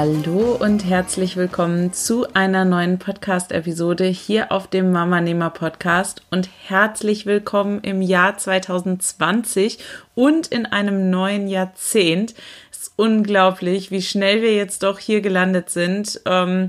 Hallo 0.00 0.56
und 0.60 0.84
herzlich 0.84 1.36
willkommen 1.36 1.92
zu 1.92 2.32
einer 2.32 2.64
neuen 2.64 3.00
Podcast-Episode 3.00 4.04
hier 4.04 4.52
auf 4.52 4.68
dem 4.68 4.92
Mama 4.92 5.20
Nehmer 5.20 5.50
Podcast 5.50 6.22
und 6.30 6.48
herzlich 6.68 7.26
willkommen 7.26 7.80
im 7.80 8.00
Jahr 8.00 8.38
2020 8.38 9.80
und 10.14 10.46
in 10.46 10.66
einem 10.66 11.10
neuen 11.10 11.48
Jahrzehnt. 11.48 12.34
Es 12.70 12.82
ist 12.82 12.92
unglaublich, 12.94 13.90
wie 13.90 14.00
schnell 14.00 14.40
wir 14.40 14.54
jetzt 14.54 14.84
doch 14.84 15.00
hier 15.00 15.20
gelandet 15.20 15.68
sind. 15.68 16.20
Ähm, 16.26 16.68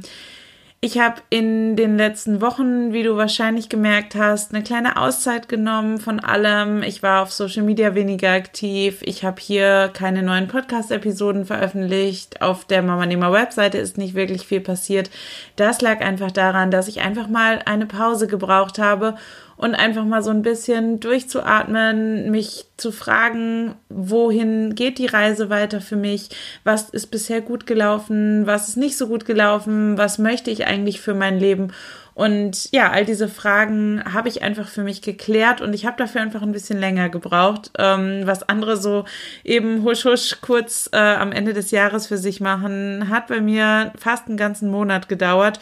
ich 0.82 0.98
habe 0.98 1.22
in 1.30 1.76
den 1.76 1.98
letzten 1.98 2.40
Wochen, 2.40 2.94
wie 2.94 3.04
du 3.04 3.18
wahrscheinlich 3.18 3.68
gemerkt 3.68 4.16
hast, 4.16 4.54
eine 4.54 4.64
kleine 4.64 4.96
Auszeit 4.96 5.50
genommen 5.50 5.98
von 5.98 6.22
allem. 6.22 6.84
Ich 6.84 7.04
war 7.04 7.22
auf 7.22 7.34
Social 7.34 7.64
Media 7.64 7.96
weniger 7.96 8.32
aktiv. 8.32 9.02
Ich 9.02 9.26
habe 9.26 9.42
hier 9.42 9.90
keine 9.94 10.24
neuen 10.24 10.48
Podcast-Episoden 10.48 11.46
veröffentlicht. 11.46 12.42
Auf 12.42 12.64
der 12.64 12.82
Mama 12.82 13.06
Nehmer 13.06 13.34
Webseite 13.34 13.78
ist 13.78 13.98
nicht 13.98 14.16
wirklich 14.16 14.48
viel 14.48 14.62
passiert. 14.62 15.10
Das 15.58 15.82
lag 15.82 16.00
einfach 16.00 16.32
daran, 16.32 16.72
dass 16.72 16.88
ich 16.88 17.02
einfach 17.02 17.28
mal 17.28 17.62
eine 17.66 17.86
Pause 17.86 18.28
gebraucht 18.28 18.80
habe 18.80 19.16
und 19.60 19.76
einfach 19.76 20.06
mal 20.06 20.24
so 20.24 20.30
ein 20.30 20.42
bisschen 20.42 21.02
durchzuatmen, 21.02 22.32
mich 22.32 22.66
zu 22.78 22.94
fragen, 22.94 23.76
wohin 23.90 24.74
geht 24.74 25.00
die 25.00 25.06
Reise 25.06 25.50
weiter 25.50 25.82
für 25.82 25.98
mich, 25.98 26.30
was 26.64 26.90
ist 26.90 27.08
bisher 27.08 27.42
gut 27.42 27.68
gelaufen, 27.68 28.48
was 28.48 28.70
ist 28.70 28.78
nicht 28.78 28.98
so 28.98 29.08
gut 29.08 29.26
gelaufen, 29.26 29.98
was 29.98 30.18
möchte 30.18 30.50
ich 30.50 30.66
eigentlich 30.66 31.02
für 31.02 31.14
mein 31.14 31.38
Leben. 31.38 31.74
Und 32.14 32.72
ja, 32.72 32.90
all 32.90 33.04
diese 33.04 33.28
Fragen 33.28 34.02
habe 34.14 34.30
ich 34.30 34.44
einfach 34.44 34.70
für 34.70 34.84
mich 34.84 35.02
geklärt 35.02 35.60
und 35.60 35.74
ich 35.74 35.86
habe 35.86 35.98
dafür 35.98 36.22
einfach 36.22 36.42
ein 36.42 36.52
bisschen 36.54 36.80
länger 36.80 37.10
gebraucht. 37.10 37.72
Ähm, 37.78 38.22
was 38.26 38.48
andere 38.48 38.78
so 38.78 39.04
eben 39.44 39.84
husch 39.84 40.06
husch 40.06 40.38
kurz 40.42 40.90
äh, 40.94 40.98
am 40.98 41.34
Ende 41.34 41.54
des 41.54 41.72
Jahres 41.72 42.08
für 42.08 42.18
sich 42.18 42.40
machen, 42.40 43.10
hat 43.10 43.28
bei 43.28 43.42
mir 43.42 43.92
fast 43.98 44.28
einen 44.28 44.38
ganzen 44.38 44.70
Monat 44.72 45.10
gedauert. 45.10 45.60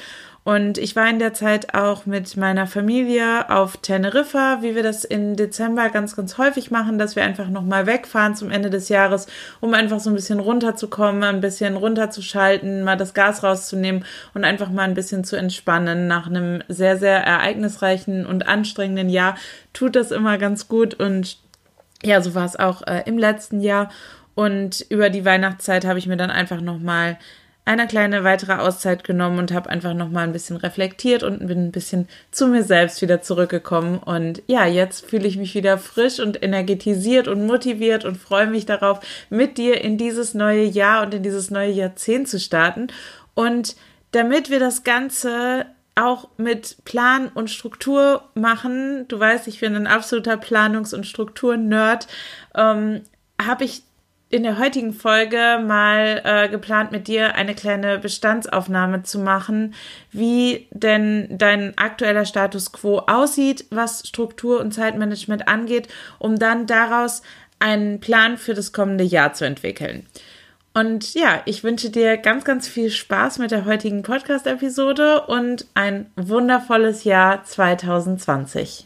Und 0.47 0.77
ich 0.77 0.95
war 0.95 1.09
in 1.09 1.19
der 1.19 1.33
Zeit 1.33 1.73
auch 1.73 2.05
mit 2.05 2.37
meiner 2.37 2.67
Familie 2.67 3.49
auf 3.49 3.75
Teneriffa, 3.75 4.59
wie 4.61 4.75
wir 4.75 4.83
das 4.83 5.03
im 5.03 5.35
Dezember 5.35 5.89
ganz, 5.89 6.15
ganz 6.15 6.37
häufig 6.37 6.71
machen, 6.71 6.97
dass 6.97 7.17
wir 7.17 7.23
einfach 7.25 7.49
nochmal 7.49 7.85
wegfahren 7.85 8.33
zum 8.33 8.49
Ende 8.49 8.69
des 8.69 8.87
Jahres, 8.87 9.27
um 9.59 9.73
einfach 9.73 9.99
so 9.99 10.09
ein 10.09 10.15
bisschen 10.15 10.39
runterzukommen, 10.39 11.21
ein 11.25 11.41
bisschen 11.41 11.75
runterzuschalten, 11.75 12.85
mal 12.85 12.95
das 12.95 13.13
Gas 13.13 13.43
rauszunehmen 13.43 14.05
und 14.33 14.45
einfach 14.45 14.69
mal 14.69 14.83
ein 14.83 14.93
bisschen 14.93 15.25
zu 15.25 15.35
entspannen. 15.35 16.07
Nach 16.07 16.27
einem 16.27 16.63
sehr, 16.69 16.95
sehr 16.95 17.21
ereignisreichen 17.25 18.25
und 18.25 18.47
anstrengenden 18.47 19.09
Jahr 19.09 19.35
tut 19.73 19.97
das 19.97 20.11
immer 20.11 20.37
ganz 20.37 20.69
gut 20.69 20.93
und 20.93 21.39
ja, 22.05 22.21
so 22.21 22.35
war 22.35 22.45
es 22.45 22.55
auch 22.55 22.87
äh, 22.87 23.03
im 23.05 23.17
letzten 23.17 23.59
Jahr. 23.59 23.89
Und 24.33 24.85
über 24.87 25.09
die 25.09 25.25
Weihnachtszeit 25.25 25.83
habe 25.83 25.99
ich 25.99 26.07
mir 26.07 26.15
dann 26.15 26.31
einfach 26.31 26.61
nochmal 26.61 27.17
eine 27.67 27.85
kleine 27.85 28.23
weitere 28.23 28.53
Auszeit 28.53 29.03
genommen 29.03 29.39
und 29.39 29.51
habe 29.51 29.69
einfach 29.69 29.93
noch 29.93 30.09
mal 30.09 30.23
ein 30.23 30.31
bisschen 30.31 30.55
reflektiert 30.55 31.21
und 31.21 31.45
bin 31.45 31.65
ein 31.65 31.71
bisschen 31.71 32.07
zu 32.31 32.47
mir 32.47 32.63
selbst 32.63 33.01
wieder 33.01 33.21
zurückgekommen. 33.21 33.97
Und 33.99 34.41
ja, 34.47 34.65
jetzt 34.65 35.05
fühle 35.05 35.27
ich 35.27 35.37
mich 35.37 35.53
wieder 35.53 35.77
frisch 35.77 36.19
und 36.19 36.41
energetisiert 36.41 37.27
und 37.27 37.45
motiviert 37.45 38.05
und 38.05 38.17
freue 38.17 38.47
mich 38.47 38.65
darauf, 38.65 39.01
mit 39.29 39.57
dir 39.57 39.81
in 39.81 39.97
dieses 39.97 40.33
neue 40.33 40.63
Jahr 40.63 41.03
und 41.03 41.13
in 41.13 41.23
dieses 41.23 41.51
neue 41.51 41.71
Jahrzehnt 41.71 42.29
zu 42.29 42.39
starten. 42.39 42.87
Und 43.33 43.75
damit 44.11 44.49
wir 44.49 44.59
das 44.59 44.85
Ganze 44.85 45.65
auch 45.95 46.29
mit 46.37 46.77
Plan 46.85 47.27
und 47.27 47.49
Struktur 47.49 48.29
machen, 48.33 49.07
du 49.09 49.19
weißt, 49.19 49.47
ich 49.47 49.59
bin 49.59 49.75
ein 49.75 49.87
absoluter 49.87 50.35
Planungs- 50.35 50.95
und 50.95 51.05
Struktur-Nerd, 51.05 52.07
ähm, 52.55 53.01
habe 53.41 53.65
ich 53.65 53.83
in 54.29 54.43
der 54.43 54.59
heutigen 54.59 54.93
Folge 54.93 55.59
mal 55.65 56.21
äh, 56.23 56.49
geplant, 56.49 56.91
mit 56.91 57.07
dir 57.07 57.35
eine 57.35 57.55
kleine 57.55 57.97
Bestandsaufnahme 57.97 59.03
zu 59.03 59.19
machen, 59.19 59.73
wie 60.11 60.67
denn 60.71 61.27
dein 61.29 61.77
aktueller 61.77 62.25
Status 62.25 62.71
quo 62.73 62.99
aussieht, 62.99 63.65
was 63.69 64.05
Struktur 64.05 64.59
und 64.59 64.73
Zeitmanagement 64.73 65.47
angeht, 65.47 65.87
um 66.19 66.37
dann 66.37 66.67
daraus 66.67 67.21
einen 67.59 67.99
Plan 67.99 68.37
für 68.37 68.53
das 68.53 68.73
kommende 68.73 69.03
Jahr 69.03 69.33
zu 69.33 69.45
entwickeln. 69.45 70.05
Und 70.73 71.15
ja, 71.15 71.41
ich 71.45 71.63
wünsche 71.63 71.89
dir 71.89 72.17
ganz, 72.17 72.43
ganz 72.43 72.67
viel 72.67 72.91
Spaß 72.91 73.39
mit 73.39 73.49
der 73.49 73.65
heutigen 73.65 74.03
Podcast-Episode 74.03 75.23
und 75.25 75.65
ein 75.73 76.11
wundervolles 76.15 77.03
Jahr 77.03 77.43
2020. 77.43 78.85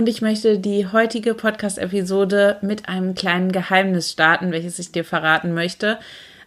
Und 0.00 0.08
ich 0.08 0.22
möchte 0.22 0.58
die 0.58 0.86
heutige 0.86 1.34
Podcast-Episode 1.34 2.56
mit 2.62 2.88
einem 2.88 3.14
kleinen 3.14 3.52
Geheimnis 3.52 4.10
starten, 4.10 4.50
welches 4.50 4.78
ich 4.78 4.92
dir 4.92 5.04
verraten 5.04 5.52
möchte. 5.52 5.98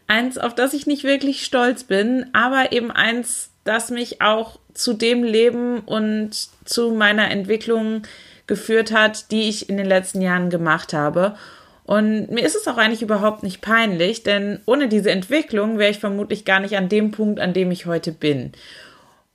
Eins, 0.07 0.39
auf 0.39 0.55
das 0.55 0.73
ich 0.73 0.87
nicht 0.87 1.03
wirklich 1.03 1.45
stolz 1.45 1.83
bin, 1.83 2.25
aber 2.33 2.71
eben 2.71 2.89
eins, 2.89 3.51
das 3.63 3.91
mich 3.91 4.23
auch 4.23 4.57
zu 4.73 4.93
dem 4.93 5.23
Leben 5.23 5.81
und 5.81 6.31
zu 6.65 6.95
meiner 6.95 7.29
Entwicklung 7.29 8.01
geführt 8.47 8.91
hat, 8.91 9.29
die 9.29 9.47
ich 9.49 9.69
in 9.69 9.77
den 9.77 9.85
letzten 9.85 10.21
Jahren 10.21 10.49
gemacht 10.49 10.91
habe. 10.91 11.35
Und 11.83 12.31
mir 12.31 12.43
ist 12.43 12.55
es 12.55 12.67
auch 12.67 12.77
eigentlich 12.77 13.03
überhaupt 13.03 13.43
nicht 13.43 13.61
peinlich, 13.61 14.23
denn 14.23 14.61
ohne 14.65 14.87
diese 14.87 15.11
Entwicklung 15.11 15.77
wäre 15.77 15.91
ich 15.91 15.99
vermutlich 15.99 16.43
gar 16.43 16.59
nicht 16.59 16.75
an 16.75 16.89
dem 16.89 17.11
Punkt, 17.11 17.39
an 17.39 17.53
dem 17.53 17.69
ich 17.69 17.85
heute 17.85 18.13
bin. 18.13 18.53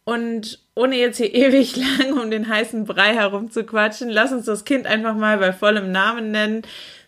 Und 0.02 0.58
ohne 0.78 0.97
jetzt 0.97 1.16
hier 1.16 1.34
ewig 1.34 1.77
lang 1.77 2.19
um 2.19 2.31
den 2.31 2.49
heißen 2.49 2.84
Brei 2.84 3.15
herumzuquatschen, 3.15 4.09
lass 4.09 4.33
uns 4.33 4.47
das 4.47 4.65
Kind 4.65 4.87
einfach 4.87 5.15
mal 5.15 5.39
bei 5.39 5.53
vollem 5.53 5.93
Namen 5.93 6.31
nennen. 6.31 6.62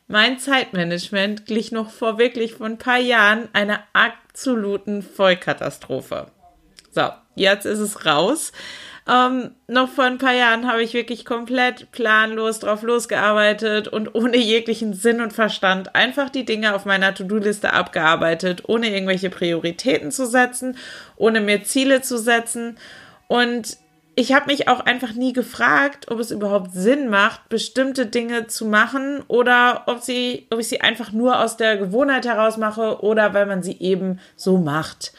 Mein 0.08 0.40
Zeitmanagement 0.40 1.46
glich 1.46 1.70
noch 1.70 1.90
vor 1.90 2.18
wirklich 2.18 2.54
vor 2.54 2.66
ein 2.66 2.78
paar 2.78 2.98
Jahren 2.98 3.48
einer 3.52 3.84
absoluten 3.92 5.02
Vollkatastrophe. 5.02 6.26
So, 6.90 7.10
jetzt 7.36 7.64
ist 7.64 7.78
es 7.78 8.04
raus. 8.04 8.50
Ähm, 9.08 9.52
noch 9.68 9.88
vor 9.88 10.04
ein 10.04 10.18
paar 10.18 10.34
Jahren 10.34 10.66
habe 10.66 10.82
ich 10.82 10.92
wirklich 10.92 11.24
komplett 11.24 11.92
planlos 11.92 12.58
drauf 12.58 12.82
losgearbeitet 12.82 13.86
und 13.86 14.16
ohne 14.16 14.36
jeglichen 14.36 14.94
Sinn 14.94 15.20
und 15.20 15.32
Verstand 15.32 15.94
einfach 15.94 16.28
die 16.28 16.44
Dinge 16.44 16.74
auf 16.74 16.86
meiner 16.86 17.14
To-Do-Liste 17.14 17.72
abgearbeitet, 17.72 18.64
ohne 18.66 18.92
irgendwelche 18.92 19.30
Prioritäten 19.30 20.10
zu 20.10 20.26
setzen, 20.26 20.76
ohne 21.16 21.40
mir 21.40 21.62
Ziele 21.62 22.02
zu 22.02 22.18
setzen. 22.18 22.76
Und 23.30 23.76
ich 24.16 24.32
habe 24.32 24.46
mich 24.46 24.66
auch 24.66 24.80
einfach 24.80 25.12
nie 25.12 25.32
gefragt, 25.32 26.10
ob 26.10 26.18
es 26.18 26.32
überhaupt 26.32 26.72
Sinn 26.72 27.08
macht, 27.08 27.48
bestimmte 27.48 28.06
Dinge 28.06 28.48
zu 28.48 28.66
machen 28.66 29.22
oder 29.28 29.84
ob 29.86 30.00
sie, 30.00 30.48
ob 30.50 30.58
ich 30.58 30.66
sie 30.66 30.80
einfach 30.80 31.12
nur 31.12 31.38
aus 31.38 31.56
der 31.56 31.76
Gewohnheit 31.76 32.26
heraus 32.26 32.56
mache 32.56 33.04
oder 33.04 33.32
weil 33.32 33.46
man 33.46 33.62
sie 33.62 33.78
eben 33.78 34.18
so 34.34 34.58
macht. 34.58 35.12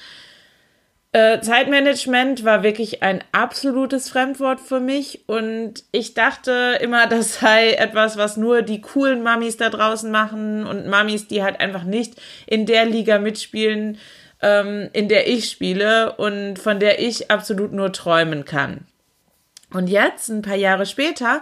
Äh, 1.13 1.39
Zeitmanagement 1.39 2.43
war 2.43 2.63
wirklich 2.63 3.01
ein 3.01 3.23
absolutes 3.31 4.09
Fremdwort 4.09 4.59
für 4.59 4.81
mich 4.81 5.23
und 5.27 5.85
ich 5.93 6.13
dachte 6.13 6.77
immer, 6.81 7.07
das 7.09 7.39
sei 7.39 7.71
etwas, 7.71 8.17
was 8.17 8.35
nur 8.35 8.61
die 8.61 8.81
coolen 8.81 9.23
Mamis 9.23 9.55
da 9.55 9.69
draußen 9.69 10.11
machen 10.11 10.67
und 10.67 10.87
Mamis, 10.87 11.29
die 11.29 11.43
halt 11.43 11.61
einfach 11.61 11.85
nicht 11.85 12.21
in 12.45 12.65
der 12.65 12.83
Liga 12.85 13.19
mitspielen, 13.19 13.97
ähm, 14.41 14.89
in 14.93 15.07
der 15.07 15.27
ich 15.27 15.49
spiele 15.49 16.13
und 16.13 16.57
von 16.57 16.79
der 16.79 16.99
ich 16.99 17.31
absolut 17.31 17.71
nur 17.71 17.91
träumen 17.91 18.45
kann. 18.45 18.85
Und 19.73 19.87
jetzt, 19.87 20.29
ein 20.29 20.41
paar 20.41 20.55
Jahre 20.55 20.85
später, 20.85 21.41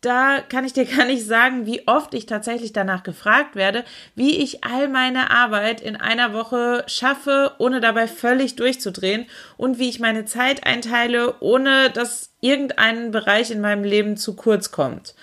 da 0.00 0.40
kann 0.40 0.64
ich 0.64 0.72
dir 0.72 0.84
gar 0.96 1.04
nicht 1.04 1.26
sagen, 1.26 1.66
wie 1.66 1.86
oft 1.86 2.14
ich 2.14 2.26
tatsächlich 2.26 2.72
danach 2.72 3.02
gefragt 3.02 3.56
werde, 3.56 3.84
wie 4.14 4.38
ich 4.38 4.64
all 4.64 4.88
meine 4.88 5.30
Arbeit 5.30 5.80
in 5.80 5.96
einer 5.96 6.32
Woche 6.32 6.84
schaffe, 6.86 7.52
ohne 7.58 7.80
dabei 7.80 8.08
völlig 8.08 8.56
durchzudrehen 8.56 9.26
und 9.56 9.78
wie 9.78 9.88
ich 9.88 10.00
meine 10.00 10.24
Zeit 10.24 10.66
einteile, 10.66 11.40
ohne 11.40 11.90
dass 11.90 12.32
irgendein 12.40 13.10
Bereich 13.10 13.50
in 13.50 13.60
meinem 13.60 13.84
Leben 13.84 14.16
zu 14.16 14.34
kurz 14.34 14.70
kommt. 14.70 15.14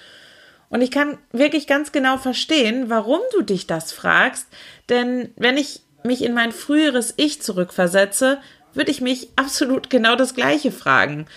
Und 0.69 0.81
ich 0.81 0.91
kann 0.91 1.17
wirklich 1.31 1.65
ganz 1.65 1.93
genau 1.93 2.17
verstehen, 2.17 2.89
warum 2.89 3.21
du 3.31 3.41
dich 3.41 3.67
das 3.67 3.93
fragst, 3.93 4.47
denn 4.89 5.31
wenn 5.37 5.55
ich 5.55 5.81
mich 6.03 6.23
in 6.23 6.33
mein 6.33 6.51
früheres 6.51 7.13
Ich 7.17 7.41
zurückversetze, 7.41 8.39
würde 8.73 8.91
ich 8.91 9.01
mich 9.01 9.29
absolut 9.35 9.89
genau 9.89 10.15
das 10.15 10.35
Gleiche 10.35 10.71
fragen. 10.71 11.27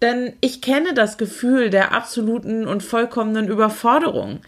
Denn 0.00 0.32
ich 0.40 0.62
kenne 0.62 0.94
das 0.94 1.18
Gefühl 1.18 1.70
der 1.70 1.92
absoluten 1.92 2.66
und 2.66 2.82
vollkommenen 2.82 3.48
Überforderung. 3.48 4.40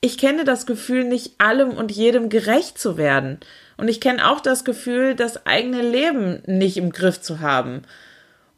Ich 0.00 0.18
kenne 0.18 0.44
das 0.44 0.66
Gefühl, 0.66 1.04
nicht 1.04 1.34
allem 1.38 1.70
und 1.70 1.92
jedem 1.92 2.28
gerecht 2.28 2.78
zu 2.78 2.96
werden. 2.96 3.38
Und 3.76 3.88
ich 3.88 4.00
kenne 4.00 4.28
auch 4.28 4.40
das 4.40 4.64
Gefühl, 4.64 5.14
das 5.14 5.46
eigene 5.46 5.82
Leben 5.82 6.42
nicht 6.46 6.76
im 6.76 6.92
Griff 6.92 7.20
zu 7.20 7.40
haben. 7.40 7.82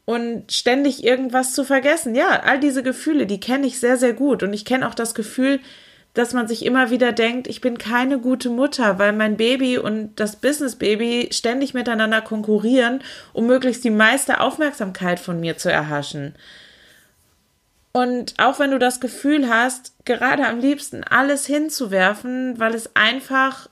Und 0.05 0.51
ständig 0.51 1.03
irgendwas 1.03 1.53
zu 1.53 1.63
vergessen. 1.63 2.13
Ja, 2.13 2.41
all 2.43 2.59
diese 2.59 2.83
Gefühle, 2.83 3.25
die 3.25 3.39
kenne 3.39 3.65
ich 3.65 3.79
sehr, 3.79 3.97
sehr 3.97 4.13
gut. 4.13 4.43
Und 4.43 4.53
ich 4.53 4.65
kenne 4.65 4.87
auch 4.87 4.93
das 4.93 5.15
Gefühl, 5.15 5.59
dass 6.15 6.33
man 6.33 6.47
sich 6.47 6.65
immer 6.65 6.89
wieder 6.89 7.11
denkt, 7.11 7.47
ich 7.47 7.61
bin 7.61 7.77
keine 7.77 8.19
gute 8.19 8.49
Mutter, 8.49 8.97
weil 8.97 9.13
mein 9.13 9.37
Baby 9.37 9.77
und 9.77 10.19
das 10.19 10.37
Business 10.37 10.77
Baby 10.77 11.29
ständig 11.31 11.73
miteinander 11.73 12.21
konkurrieren, 12.21 13.01
um 13.33 13.45
möglichst 13.45 13.83
die 13.83 13.91
meiste 13.91 14.39
Aufmerksamkeit 14.39 15.19
von 15.19 15.39
mir 15.39 15.57
zu 15.57 15.71
erhaschen. 15.71 16.33
Und 17.91 18.33
auch 18.39 18.59
wenn 18.59 18.71
du 18.71 18.79
das 18.79 18.99
Gefühl 18.99 19.49
hast, 19.49 19.93
gerade 20.05 20.47
am 20.47 20.59
liebsten 20.59 21.03
alles 21.03 21.45
hinzuwerfen, 21.45 22.59
weil 22.59 22.73
es 22.73 22.95
einfach 22.95 23.69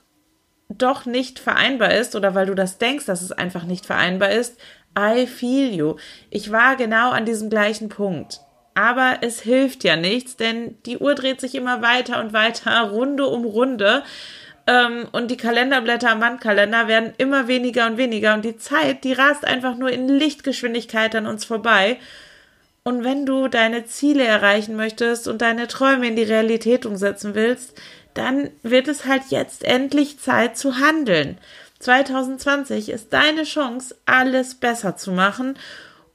doch 0.68 1.06
nicht 1.06 1.38
vereinbar 1.38 1.94
ist 1.94 2.14
oder 2.14 2.34
weil 2.34 2.46
du 2.46 2.54
das 2.54 2.78
denkst, 2.78 3.06
dass 3.06 3.22
es 3.22 3.32
einfach 3.32 3.64
nicht 3.64 3.86
vereinbar 3.86 4.30
ist, 4.30 4.58
I 4.98 5.26
feel 5.26 5.74
you. 5.74 5.96
Ich 6.30 6.52
war 6.52 6.76
genau 6.76 7.10
an 7.10 7.26
diesem 7.26 7.50
gleichen 7.50 7.88
Punkt. 7.88 8.40
Aber 8.74 9.18
es 9.20 9.40
hilft 9.40 9.84
ja 9.84 9.96
nichts, 9.96 10.36
denn 10.36 10.76
die 10.84 10.98
Uhr 10.98 11.14
dreht 11.14 11.40
sich 11.40 11.54
immer 11.54 11.80
weiter 11.80 12.20
und 12.20 12.32
weiter, 12.32 12.80
Runde 12.90 13.26
um 13.26 13.44
Runde. 13.44 14.02
Ähm, 14.66 15.06
und 15.12 15.30
die 15.30 15.36
Kalenderblätter 15.36 16.10
am 16.10 16.20
Wandkalender 16.20 16.88
werden 16.88 17.12
immer 17.18 17.48
weniger 17.48 17.86
und 17.86 17.96
weniger. 17.96 18.34
Und 18.34 18.44
die 18.44 18.56
Zeit, 18.56 19.04
die 19.04 19.12
rast 19.12 19.44
einfach 19.44 19.76
nur 19.76 19.90
in 19.90 20.08
Lichtgeschwindigkeit 20.08 21.14
an 21.14 21.26
uns 21.26 21.44
vorbei. 21.44 21.98
Und 22.82 23.04
wenn 23.04 23.24
du 23.24 23.48
deine 23.48 23.86
Ziele 23.86 24.24
erreichen 24.24 24.76
möchtest 24.76 25.28
und 25.28 25.40
deine 25.40 25.68
Träume 25.68 26.06
in 26.08 26.16
die 26.16 26.22
Realität 26.22 26.84
umsetzen 26.84 27.34
willst, 27.34 27.80
dann 28.12 28.50
wird 28.62 28.88
es 28.88 29.06
halt 29.06 29.22
jetzt 29.30 29.64
endlich 29.64 30.18
Zeit 30.18 30.56
zu 30.58 30.78
handeln. 30.78 31.38
2020 31.80 32.90
ist 32.90 33.12
deine 33.12 33.44
Chance, 33.44 33.96
alles 34.06 34.54
besser 34.54 34.96
zu 34.96 35.12
machen. 35.12 35.58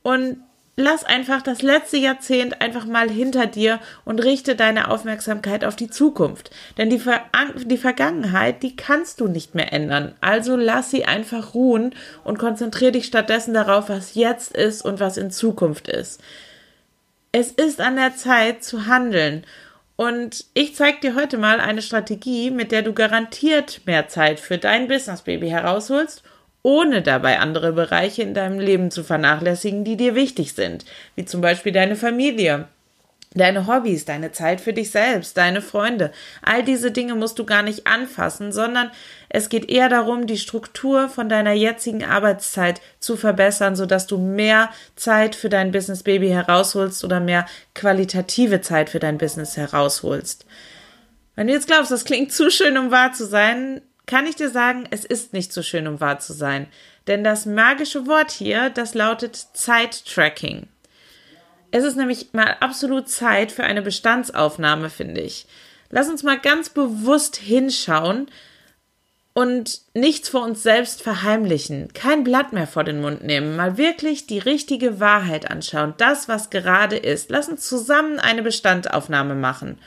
Und 0.01 0.37
lass 0.79 1.03
einfach 1.03 1.41
das 1.41 1.61
letzte 1.61 1.97
Jahrzehnt 1.97 2.61
einfach 2.61 2.85
mal 2.85 3.09
hinter 3.09 3.45
dir 3.45 3.79
und 4.05 4.23
richte 4.23 4.55
deine 4.55 4.89
Aufmerksamkeit 4.89 5.65
auf 5.65 5.75
die 5.75 5.89
Zukunft. 5.89 6.51
Denn 6.77 6.89
die, 6.89 6.99
Ver 6.99 7.21
die 7.65 7.77
Vergangenheit, 7.77 8.63
die 8.63 8.75
kannst 8.75 9.19
du 9.19 9.27
nicht 9.27 9.55
mehr 9.55 9.73
ändern. 9.73 10.15
Also 10.21 10.55
lass 10.55 10.89
sie 10.89 11.05
einfach 11.05 11.53
ruhen 11.53 11.93
und 12.23 12.39
konzentriere 12.39 12.93
dich 12.93 13.05
stattdessen 13.05 13.53
darauf, 13.53 13.89
was 13.89 14.15
jetzt 14.15 14.55
ist 14.55 14.81
und 14.81 14.99
was 15.01 15.17
in 15.17 15.31
Zukunft 15.31 15.89
ist. 15.89 16.21
Es 17.31 17.51
ist 17.51 17.81
an 17.81 17.97
der 17.97 18.15
Zeit 18.15 18.63
zu 18.63 18.87
handeln. 18.87 19.43
Und 19.97 20.45
ich 20.53 20.75
zeige 20.75 21.01
dir 21.01 21.15
heute 21.15 21.37
mal 21.37 21.59
eine 21.59 21.81
Strategie, 21.81 22.51
mit 22.51 22.71
der 22.71 22.83
du 22.83 22.93
garantiert 22.93 23.81
mehr 23.85 24.07
Zeit 24.07 24.39
für 24.39 24.57
dein 24.57 24.87
Business 24.87 25.23
Baby 25.23 25.49
herausholst 25.49 26.23
ohne 26.61 27.01
dabei 27.01 27.39
andere 27.39 27.73
Bereiche 27.73 28.21
in 28.21 28.33
deinem 28.33 28.59
Leben 28.59 28.91
zu 28.91 29.03
vernachlässigen, 29.03 29.83
die 29.83 29.97
dir 29.97 30.15
wichtig 30.15 30.53
sind, 30.53 30.85
wie 31.15 31.25
zum 31.25 31.41
Beispiel 31.41 31.71
deine 31.71 31.95
Familie, 31.95 32.67
deine 33.35 33.67
Hobbys, 33.67 34.05
deine 34.05 34.31
Zeit 34.31 34.59
für 34.59 34.73
dich 34.73 34.91
selbst, 34.91 35.37
deine 35.37 35.61
Freunde. 35.61 36.11
All 36.41 36.63
diese 36.63 36.91
Dinge 36.91 37.15
musst 37.15 37.37
du 37.37 37.45
gar 37.45 37.61
nicht 37.61 37.85
anfassen, 37.85 38.51
sondern 38.51 38.91
es 39.29 39.49
geht 39.49 39.69
eher 39.69 39.87
darum, 39.87 40.25
die 40.25 40.37
Struktur 40.37 41.09
von 41.09 41.29
deiner 41.29 41.53
jetzigen 41.53 42.03
Arbeitszeit 42.03 42.81
zu 42.99 43.15
verbessern, 43.15 43.75
sodass 43.75 44.07
du 44.07 44.17
mehr 44.17 44.69
Zeit 44.95 45.35
für 45.35 45.49
dein 45.49 45.71
Business 45.71 46.03
Baby 46.03 46.29
herausholst 46.29 47.03
oder 47.03 47.19
mehr 47.19 47.45
qualitative 47.75 48.61
Zeit 48.61 48.89
für 48.89 48.99
dein 48.99 49.19
Business 49.19 49.55
herausholst. 49.57 50.45
Wenn 51.35 51.47
du 51.47 51.53
jetzt 51.53 51.67
glaubst, 51.67 51.91
das 51.91 52.05
klingt 52.05 52.33
zu 52.33 52.49
schön, 52.49 52.77
um 52.77 52.91
wahr 52.91 53.13
zu 53.13 53.25
sein, 53.25 53.81
kann 54.09 54.25
ich 54.25 54.35
dir 54.35 54.49
sagen, 54.49 54.85
es 54.89 55.05
ist 55.05 55.33
nicht 55.33 55.53
so 55.53 55.61
schön, 55.61 55.87
um 55.87 55.99
wahr 55.99 56.17
zu 56.17 56.33
sein. 56.33 56.65
Denn 57.05 57.23
das 57.23 57.45
magische 57.45 58.07
Wort 58.07 58.31
hier, 58.31 58.71
das 58.71 58.95
lautet 58.95 59.35
Zeittracking. 59.35 60.67
Es 61.69 61.83
ist 61.83 61.95
nämlich 61.95 62.33
mal 62.33 62.57
absolut 62.59 63.07
Zeit 63.07 63.51
für 63.51 63.63
eine 63.63 63.83
Bestandsaufnahme, 63.83 64.89
finde 64.89 65.21
ich. 65.21 65.45
Lass 65.91 66.09
uns 66.09 66.23
mal 66.23 66.39
ganz 66.39 66.69
bewusst 66.69 67.35
hinschauen 67.35 68.31
und 69.33 69.81
nichts 69.93 70.27
vor 70.27 70.43
uns 70.43 70.63
selbst 70.63 71.03
verheimlichen, 71.03 71.93
kein 71.93 72.23
Blatt 72.23 72.51
mehr 72.51 72.65
vor 72.65 72.83
den 72.83 73.01
Mund 73.01 73.23
nehmen, 73.23 73.55
mal 73.55 73.77
wirklich 73.77 74.25
die 74.25 74.39
richtige 74.39 74.99
Wahrheit 74.99 75.51
anschauen, 75.51 75.93
das, 75.97 76.27
was 76.27 76.49
gerade 76.49 76.97
ist. 76.97 77.29
Lass 77.29 77.47
uns 77.47 77.69
zusammen 77.69 78.17
eine 78.17 78.41
Bestandaufnahme 78.41 79.35
machen. 79.35 79.77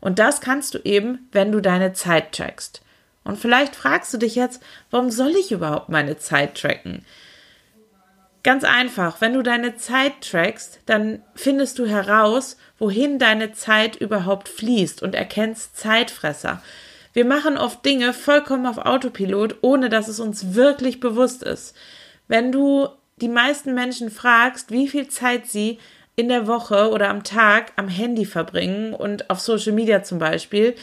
Und 0.00 0.20
das 0.20 0.40
kannst 0.40 0.74
du 0.74 0.78
eben, 0.84 1.28
wenn 1.32 1.50
du 1.50 1.60
deine 1.60 1.92
Zeit 1.92 2.30
trackst. 2.30 2.83
Und 3.24 3.38
vielleicht 3.38 3.74
fragst 3.74 4.12
du 4.12 4.18
dich 4.18 4.34
jetzt, 4.34 4.62
warum 4.90 5.10
soll 5.10 5.30
ich 5.30 5.50
überhaupt 5.50 5.88
meine 5.88 6.18
Zeit 6.18 6.60
tracken? 6.60 7.04
Ganz 8.42 8.62
einfach, 8.62 9.22
wenn 9.22 9.32
du 9.32 9.42
deine 9.42 9.76
Zeit 9.76 10.20
trackst, 10.20 10.80
dann 10.84 11.22
findest 11.34 11.78
du 11.78 11.86
heraus, 11.86 12.58
wohin 12.78 13.18
deine 13.18 13.52
Zeit 13.52 13.96
überhaupt 13.96 14.50
fließt 14.50 15.02
und 15.02 15.14
erkennst 15.14 15.78
Zeitfresser. 15.78 16.62
Wir 17.14 17.24
machen 17.24 17.56
oft 17.56 17.84
Dinge 17.86 18.12
vollkommen 18.12 18.66
auf 18.66 18.76
Autopilot, 18.76 19.56
ohne 19.62 19.88
dass 19.88 20.08
es 20.08 20.20
uns 20.20 20.54
wirklich 20.54 21.00
bewusst 21.00 21.42
ist. 21.42 21.74
Wenn 22.28 22.52
du 22.52 22.88
die 23.16 23.28
meisten 23.28 23.72
Menschen 23.72 24.10
fragst, 24.10 24.70
wie 24.70 24.88
viel 24.88 25.08
Zeit 25.08 25.46
sie 25.46 25.78
in 26.16 26.28
der 26.28 26.46
Woche 26.46 26.90
oder 26.90 27.08
am 27.08 27.24
Tag 27.24 27.72
am 27.76 27.88
Handy 27.88 28.26
verbringen 28.26 28.92
und 28.92 29.30
auf 29.30 29.40
Social 29.40 29.72
Media 29.72 30.02
zum 30.02 30.18
Beispiel, 30.18 30.74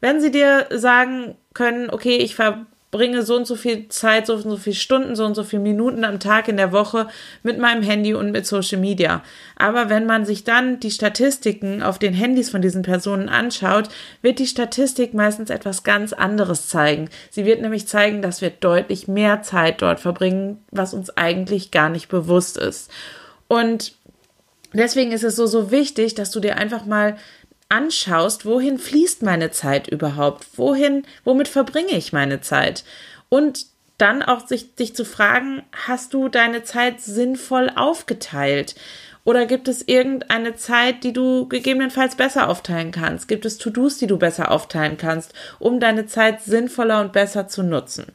wenn 0.00 0.20
sie 0.20 0.30
dir 0.30 0.66
sagen 0.70 1.36
können, 1.54 1.90
okay, 1.90 2.16
ich 2.16 2.34
verbringe 2.34 3.22
so 3.22 3.36
und 3.36 3.46
so 3.46 3.54
viel 3.54 3.88
Zeit, 3.88 4.26
so 4.26 4.34
und 4.34 4.42
so 4.42 4.56
viele 4.56 4.76
Stunden, 4.76 5.14
so 5.14 5.24
und 5.24 5.34
so 5.34 5.44
viele 5.44 5.62
Minuten 5.62 6.04
am 6.04 6.20
Tag 6.20 6.48
in 6.48 6.56
der 6.56 6.72
Woche 6.72 7.08
mit 7.42 7.58
meinem 7.58 7.82
Handy 7.82 8.14
und 8.14 8.32
mit 8.32 8.46
Social 8.46 8.78
Media. 8.78 9.22
Aber 9.56 9.88
wenn 9.88 10.06
man 10.06 10.24
sich 10.24 10.44
dann 10.44 10.80
die 10.80 10.90
Statistiken 10.90 11.82
auf 11.82 11.98
den 11.98 12.14
Handys 12.14 12.50
von 12.50 12.62
diesen 12.62 12.82
Personen 12.82 13.28
anschaut, 13.28 13.88
wird 14.22 14.38
die 14.38 14.46
Statistik 14.46 15.14
meistens 15.14 15.50
etwas 15.50 15.82
ganz 15.82 16.12
anderes 16.12 16.68
zeigen. 16.68 17.08
Sie 17.30 17.44
wird 17.44 17.60
nämlich 17.60 17.86
zeigen, 17.86 18.22
dass 18.22 18.40
wir 18.40 18.50
deutlich 18.50 19.06
mehr 19.08 19.42
Zeit 19.42 19.82
dort 19.82 20.00
verbringen, 20.00 20.64
was 20.70 20.94
uns 20.94 21.16
eigentlich 21.16 21.70
gar 21.70 21.90
nicht 21.90 22.08
bewusst 22.08 22.56
ist. 22.56 22.90
Und 23.48 23.94
deswegen 24.72 25.12
ist 25.12 25.24
es 25.24 25.36
so, 25.36 25.46
so 25.46 25.70
wichtig, 25.70 26.14
dass 26.14 26.30
du 26.30 26.40
dir 26.40 26.56
einfach 26.56 26.86
mal 26.86 27.16
anschaust, 27.70 28.44
wohin 28.44 28.78
fließt 28.78 29.22
meine 29.22 29.50
Zeit 29.50 29.88
überhaupt? 29.88 30.46
Wohin, 30.56 31.04
womit 31.24 31.48
verbringe 31.48 31.92
ich 31.92 32.12
meine 32.12 32.42
Zeit? 32.42 32.84
Und 33.30 33.66
dann 33.96 34.22
auch 34.22 34.46
sich, 34.46 34.74
dich 34.74 34.94
zu 34.94 35.04
fragen, 35.04 35.62
hast 35.86 36.14
du 36.14 36.28
deine 36.28 36.62
Zeit 36.62 37.00
sinnvoll 37.00 37.70
aufgeteilt? 37.74 38.74
Oder 39.24 39.46
gibt 39.46 39.68
es 39.68 39.86
irgendeine 39.86 40.56
Zeit, 40.56 41.04
die 41.04 41.12
du 41.12 41.46
gegebenenfalls 41.46 42.16
besser 42.16 42.48
aufteilen 42.48 42.90
kannst? 42.90 43.28
Gibt 43.28 43.44
es 43.44 43.58
To-Dos, 43.58 43.98
die 43.98 44.06
du 44.06 44.18
besser 44.18 44.50
aufteilen 44.50 44.96
kannst, 44.96 45.34
um 45.58 45.78
deine 45.78 46.06
Zeit 46.06 46.42
sinnvoller 46.42 47.00
und 47.00 47.12
besser 47.12 47.46
zu 47.46 47.62
nutzen? 47.62 48.12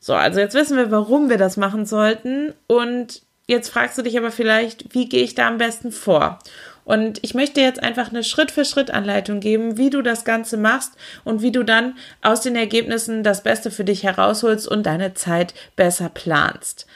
So, 0.00 0.14
also 0.14 0.40
jetzt 0.40 0.54
wissen 0.54 0.76
wir, 0.76 0.90
warum 0.90 1.30
wir 1.30 1.38
das 1.38 1.56
machen 1.56 1.86
sollten. 1.86 2.52
Und 2.66 3.22
jetzt 3.46 3.68
fragst 3.68 3.96
du 3.98 4.02
dich 4.02 4.18
aber 4.18 4.32
vielleicht, 4.32 4.92
wie 4.94 5.08
gehe 5.08 5.22
ich 5.22 5.34
da 5.34 5.46
am 5.46 5.58
besten 5.58 5.92
vor? 5.92 6.40
Und 6.84 7.18
ich 7.22 7.34
möchte 7.34 7.60
jetzt 7.60 7.82
einfach 7.82 8.10
eine 8.10 8.24
Schritt-für-Schritt-Anleitung 8.24 9.40
geben, 9.40 9.76
wie 9.76 9.90
du 9.90 10.02
das 10.02 10.24
Ganze 10.24 10.56
machst 10.56 10.92
und 11.24 11.42
wie 11.42 11.52
du 11.52 11.62
dann 11.62 11.96
aus 12.22 12.40
den 12.40 12.56
Ergebnissen 12.56 13.22
das 13.22 13.42
Beste 13.42 13.70
für 13.70 13.84
dich 13.84 14.02
herausholst 14.02 14.66
und 14.66 14.84
deine 14.84 15.14
Zeit 15.14 15.54
besser 15.76 16.08
planst. 16.08 16.86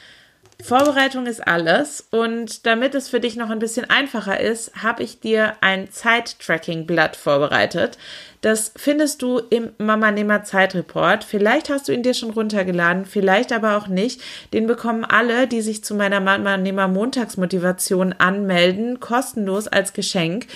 Vorbereitung 0.62 1.26
ist 1.26 1.46
alles 1.46 2.06
und 2.10 2.64
damit 2.64 2.94
es 2.94 3.08
für 3.08 3.20
dich 3.20 3.36
noch 3.36 3.50
ein 3.50 3.58
bisschen 3.58 3.90
einfacher 3.90 4.40
ist, 4.40 4.82
habe 4.82 5.02
ich 5.02 5.20
dir 5.20 5.54
ein 5.60 5.90
Zeit-Tracking-Blatt 5.90 7.16
vorbereitet. 7.16 7.98
Das 8.40 8.72
findest 8.76 9.20
du 9.22 9.38
im 9.50 9.72
Mama 9.78 10.10
Nehmer 10.10 10.44
Zeitreport. 10.44 11.24
Vielleicht 11.24 11.70
hast 11.70 11.88
du 11.88 11.92
ihn 11.92 12.02
dir 12.02 12.14
schon 12.14 12.30
runtergeladen, 12.30 13.04
vielleicht 13.04 13.52
aber 13.52 13.76
auch 13.76 13.88
nicht. 13.88 14.20
Den 14.52 14.66
bekommen 14.66 15.04
alle, 15.04 15.46
die 15.46 15.60
sich 15.60 15.82
zu 15.84 15.94
meiner 15.94 16.20
Mama 16.20 16.56
Nehmer 16.56 16.88
Montagsmotivation 16.88 18.14
anmelden, 18.14 19.00
kostenlos 19.00 19.66
als 19.68 19.92
Geschenk. 19.92 20.46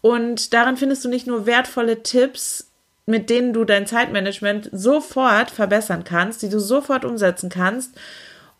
Und 0.00 0.54
darin 0.54 0.76
findest 0.76 1.04
du 1.04 1.08
nicht 1.08 1.26
nur 1.26 1.46
wertvolle 1.46 2.02
Tipps, 2.02 2.70
mit 3.06 3.30
denen 3.30 3.52
du 3.52 3.64
dein 3.64 3.86
Zeitmanagement 3.86 4.70
sofort 4.72 5.50
verbessern 5.50 6.04
kannst, 6.04 6.42
die 6.42 6.48
du 6.48 6.58
sofort 6.60 7.04
umsetzen 7.04 7.50
kannst, 7.50 7.96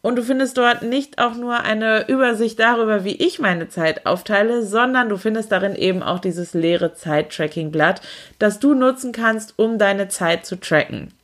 und 0.02 0.16
du 0.16 0.23
findest 0.23 0.59
dort 0.59 0.82
nicht 0.82 1.18
auch 1.18 1.35
nur 1.35 1.61
eine 1.61 2.09
Übersicht 2.09 2.59
darüber, 2.59 3.04
wie 3.04 3.16
ich 3.16 3.38
meine 3.38 3.68
Zeit 3.68 4.04
aufteile, 4.04 4.62
sondern 4.62 5.09
du 5.09 5.16
findest 5.16 5.50
darin 5.52 5.75
eben 5.75 6.02
auch 6.02 6.18
dieses 6.18 6.52
leere 6.52 6.94
Zeit-Tracking-Blatt, 6.94 8.02
das 8.38 8.59
du 8.59 8.75
nutzen 8.75 9.12
kannst, 9.12 9.59
um 9.59 9.78
deine 9.78 10.09
Zeit 10.09 10.44
zu 10.44 10.56
tracken. 10.56 11.14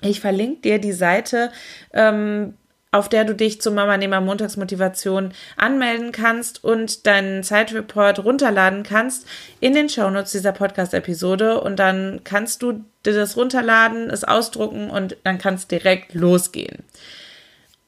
Ich 0.00 0.20
verlinke 0.20 0.62
dir 0.62 0.78
die 0.78 0.92
Seite 0.92 1.50
ähm, 1.92 2.54
auf 2.92 3.08
der 3.08 3.24
du 3.24 3.34
dich 3.34 3.60
zum 3.60 3.74
Mama 3.74 3.96
Nehmer 3.96 4.20
Montagsmotivation 4.20 5.32
anmelden 5.56 6.12
kannst 6.12 6.62
und 6.62 7.06
deinen 7.06 7.42
Zeitreport 7.42 8.22
runterladen 8.22 8.82
kannst 8.82 9.26
in 9.60 9.72
den 9.72 9.88
Shownotes 9.88 10.32
dieser 10.32 10.52
Podcast-Episode 10.52 11.62
und 11.62 11.78
dann 11.78 12.20
kannst 12.22 12.62
du 12.62 12.84
dir 13.06 13.14
das 13.14 13.36
runterladen, 13.36 14.10
es 14.10 14.24
ausdrucken 14.24 14.90
und 14.90 15.16
dann 15.24 15.38
kannst 15.38 15.70
direkt 15.70 16.12
losgehen. 16.12 16.84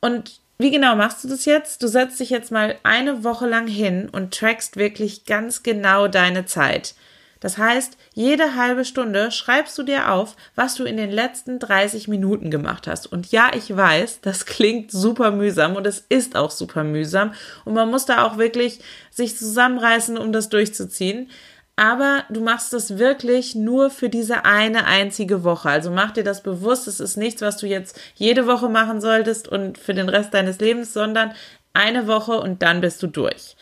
Und 0.05 0.43
wie 0.59 0.71
genau 0.71 0.97
machst 0.97 1.25
du 1.25 1.29
das 1.29 1.47
jetzt? 1.47 1.83
Du 1.83 1.89
setzt 1.89 2.21
dich 2.21 2.29
jetzt 2.29 2.53
mal 2.53 2.77
eine 2.83 3.25
Woche 3.25 3.47
lang 3.47 3.67
hin 3.67 4.11
und 4.13 4.35
trackst 4.35 4.77
wirklich 4.77 5.25
ganz 5.25 5.63
genau 5.63 6.09
deine 6.09 6.45
Zeit. 6.45 6.95
Das 7.41 7.57
heißt, 7.57 7.97
jede 8.13 8.55
halbe 8.55 8.85
Stunde 8.85 9.31
schreibst 9.31 9.79
du 9.79 9.83
dir 9.83 10.13
auf, 10.13 10.37
was 10.57 10.75
du 10.75 10.85
in 10.85 10.99
den 10.99 11.11
letzten 11.11 11.59
30 11.59 12.07
Minuten 12.09 12.51
gemacht 12.51 12.87
hast. 12.87 13.11
Und 13.11 13.33
ja, 13.33 13.53
ich 13.55 13.75
weiß, 13.75 14.21
das 14.21 14.45
klingt 14.47 14.93
super 14.93 15.31
mühsam 15.31 15.75
und 15.75 15.87
es 15.87 16.05
ist 16.11 16.37
auch 16.37 16.51
super 16.51 16.85
mühsam. 16.85 17.33
Und 17.65 17.73
man 17.73 17.91
muss 17.91 18.05
da 18.05 18.27
auch 18.27 18.37
wirklich 18.37 18.81
sich 19.11 19.39
zusammenreißen, 19.39 20.19
um 20.19 20.33
das 20.33 20.51
durchzuziehen. 20.51 21.31
Aber 21.77 22.25
du 22.31 22.41
machst 22.41 22.73
das 22.73 22.99
wirklich 22.99 23.57
nur 23.57 23.91
für 23.91 24.09
diese 24.09 24.45
eine 24.45 24.87
einzige 24.87 25.43
Woche. 25.43 25.69
Also 25.69 25.91
mach 25.91 26.13
dir 26.13 26.23
das 26.23 26.43
bewusst. 26.43 26.87
Es 26.87 27.01
ist 27.01 27.17
nichts, 27.17 27.43
was 27.43 27.57
du 27.57 27.67
jetzt 27.67 28.01
jede 28.15 28.47
Woche 28.47 28.69
machen 28.69 29.01
solltest 29.01 29.49
und 29.49 29.77
für 29.79 29.95
den 29.95 30.09
Rest 30.09 30.33
deines 30.35 30.61
Lebens, 30.61 30.93
sondern 30.93 31.35
eine 31.73 32.07
Woche 32.07 32.39
und 32.39 32.63
dann 32.63 32.81
bist 32.81 33.03
du 33.03 33.09
durch. 33.09 33.57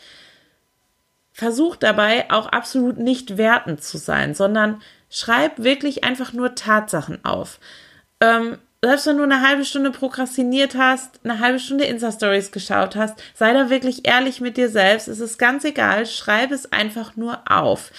Versuch 1.31 1.75
dabei 1.75 2.29
auch 2.29 2.45
absolut 2.45 2.99
nicht 2.99 3.37
wertend 3.37 3.83
zu 3.83 3.97
sein, 3.97 4.35
sondern 4.35 4.83
schreib 5.09 5.63
wirklich 5.63 6.03
einfach 6.03 6.31
nur 6.33 6.53
Tatsachen 6.53 7.25
auf. 7.25 7.59
Ähm, 8.21 8.59
selbst 8.83 9.07
wenn 9.07 9.17
du 9.17 9.23
eine 9.23 9.39
halbe 9.39 9.63
Stunde 9.63 9.91
prokrastiniert 9.91 10.75
hast, 10.75 11.21
eine 11.23 11.39
halbe 11.39 11.57
Stunde 11.57 11.85
Insta-Stories 11.85 12.51
geschaut 12.51 12.97
hast, 12.97 13.15
sei 13.33 13.53
da 13.53 13.69
wirklich 13.69 14.05
ehrlich 14.05 14.41
mit 14.41 14.57
dir 14.57 14.67
selbst. 14.67 15.07
Es 15.07 15.21
ist 15.21 15.37
ganz 15.37 15.63
egal, 15.63 16.05
schreib 16.05 16.51
es 16.51 16.69
einfach 16.73 17.15
nur 17.15 17.39
auf. 17.49 17.91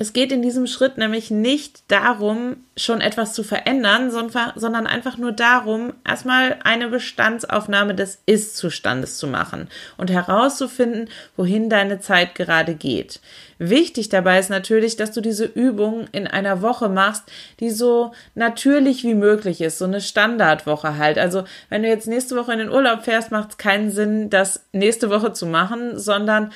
Es 0.00 0.12
geht 0.12 0.30
in 0.30 0.42
diesem 0.42 0.68
Schritt 0.68 0.96
nämlich 0.96 1.32
nicht 1.32 1.82
darum, 1.90 2.58
schon 2.76 3.00
etwas 3.00 3.32
zu 3.32 3.42
verändern, 3.42 4.12
sondern 4.12 4.86
einfach 4.86 5.18
nur 5.18 5.32
darum, 5.32 5.92
erstmal 6.06 6.56
eine 6.62 6.86
Bestandsaufnahme 6.86 7.96
des 7.96 8.22
Ist-Zustandes 8.24 9.18
zu 9.18 9.26
machen 9.26 9.66
und 9.96 10.12
herauszufinden, 10.12 11.08
wohin 11.36 11.68
deine 11.68 11.98
Zeit 11.98 12.36
gerade 12.36 12.76
geht. 12.76 13.20
Wichtig 13.58 14.08
dabei 14.08 14.38
ist 14.38 14.50
natürlich, 14.50 14.94
dass 14.94 15.10
du 15.10 15.20
diese 15.20 15.46
Übung 15.46 16.06
in 16.12 16.28
einer 16.28 16.62
Woche 16.62 16.88
machst, 16.88 17.24
die 17.58 17.70
so 17.70 18.12
natürlich 18.36 19.02
wie 19.02 19.16
möglich 19.16 19.60
ist, 19.60 19.78
so 19.78 19.84
eine 19.84 20.00
Standardwoche 20.00 20.96
halt. 20.96 21.18
Also 21.18 21.42
wenn 21.70 21.82
du 21.82 21.88
jetzt 21.88 22.06
nächste 22.06 22.36
Woche 22.36 22.52
in 22.52 22.60
den 22.60 22.70
Urlaub 22.70 23.02
fährst, 23.02 23.32
macht 23.32 23.50
es 23.50 23.58
keinen 23.58 23.90
Sinn, 23.90 24.30
das 24.30 24.64
nächste 24.72 25.10
Woche 25.10 25.32
zu 25.32 25.46
machen, 25.46 25.98
sondern 25.98 26.52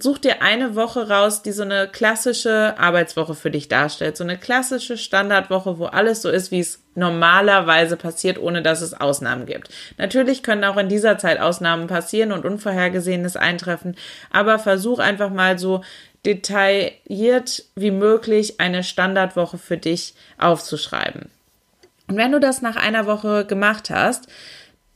such 0.00 0.18
dir 0.18 0.42
eine 0.42 0.74
Woche 0.74 1.08
raus, 1.08 1.42
die 1.42 1.52
so 1.52 1.62
eine 1.62 1.86
klassische 1.86 2.74
Arbeitswoche 2.76 3.34
für 3.34 3.52
dich 3.52 3.68
darstellt. 3.68 4.16
So 4.16 4.24
eine 4.24 4.36
klassische 4.36 4.98
Standardwoche, 4.98 5.78
wo 5.78 5.86
alles 5.86 6.22
so 6.22 6.28
ist, 6.28 6.50
wie 6.50 6.58
es 6.58 6.80
normalerweise 6.96 7.96
passiert, 7.96 8.38
ohne 8.38 8.62
dass 8.62 8.80
es 8.80 8.94
Ausnahmen 8.94 9.46
gibt. 9.46 9.68
Natürlich 9.96 10.42
können 10.42 10.64
auch 10.64 10.76
in 10.76 10.88
dieser 10.88 11.18
Zeit 11.18 11.38
Ausnahmen 11.38 11.86
passieren 11.86 12.32
und 12.32 12.44
Unvorhergesehenes 12.44 13.36
eintreffen, 13.36 13.96
aber 14.30 14.58
versuch 14.58 14.98
einfach 14.98 15.30
mal 15.30 15.56
so 15.58 15.82
detailliert 16.26 17.64
wie 17.76 17.92
möglich 17.92 18.60
eine 18.60 18.82
Standardwoche 18.82 19.58
für 19.58 19.76
dich 19.76 20.14
aufzuschreiben. 20.38 21.30
Und 22.08 22.16
wenn 22.16 22.32
du 22.32 22.40
das 22.40 22.60
nach 22.60 22.76
einer 22.76 23.06
Woche 23.06 23.44
gemacht 23.44 23.90
hast, 23.90 24.26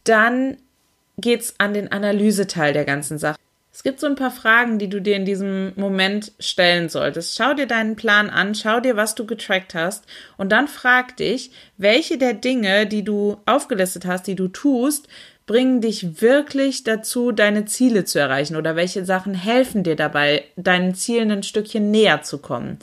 dann 0.03 0.57
geht's 1.17 1.55
an 1.59 1.75
den 1.75 1.93
Analyseteil 1.93 2.73
der 2.73 2.85
ganzen 2.85 3.19
Sache. 3.19 3.39
Es 3.79 3.85
gibt 3.85 4.01
so 4.01 4.09
ein 4.09 4.17
paar 4.17 4.33
Fragen, 4.33 4.81
die 4.81 4.89
du 4.89 5.01
dir 5.01 5.15
in 5.15 5.25
diesem 5.25 5.73
Moment 5.77 6.33
stellen 6.41 6.89
solltest. 6.89 7.37
Schau 7.37 7.55
dir 7.55 7.67
deinen 7.67 7.95
Plan 7.95 8.29
an, 8.29 8.57
schau 8.57 8.81
dir, 8.81 8.97
was 8.97 9.15
du 9.15 9.25
getrackt 9.25 9.73
hast 9.73 10.05
und 10.37 10.51
dann 10.51 10.67
frag 10.67 11.17
dich, 11.17 11.53
welche 11.77 12.19
der 12.19 12.35
Dinge, 12.35 12.89
die 12.89 13.05
du 13.05 13.37
aufgelistet 13.47 14.05
hast, 14.05 14.27
die 14.27 14.35
du 14.35 14.49
tust, 14.49 15.07
bringen 15.47 15.81
dich 15.81 16.21
wirklich 16.21 16.83
dazu, 16.83 17.31
deine 17.31 17.67
Ziele 17.67 18.05
zu 18.05 18.19
erreichen 18.19 18.57
oder 18.57 18.75
welche 18.75 19.05
Sachen 19.05 19.33
helfen 19.33 19.85
dir 19.85 19.95
dabei, 19.95 20.43
deinen 20.57 20.97
Zielen 20.97 21.31
ein 21.31 21.45
Stückchen 21.45 21.93
näher 21.93 22.23
zu 22.23 22.39
kommen. 22.39 22.81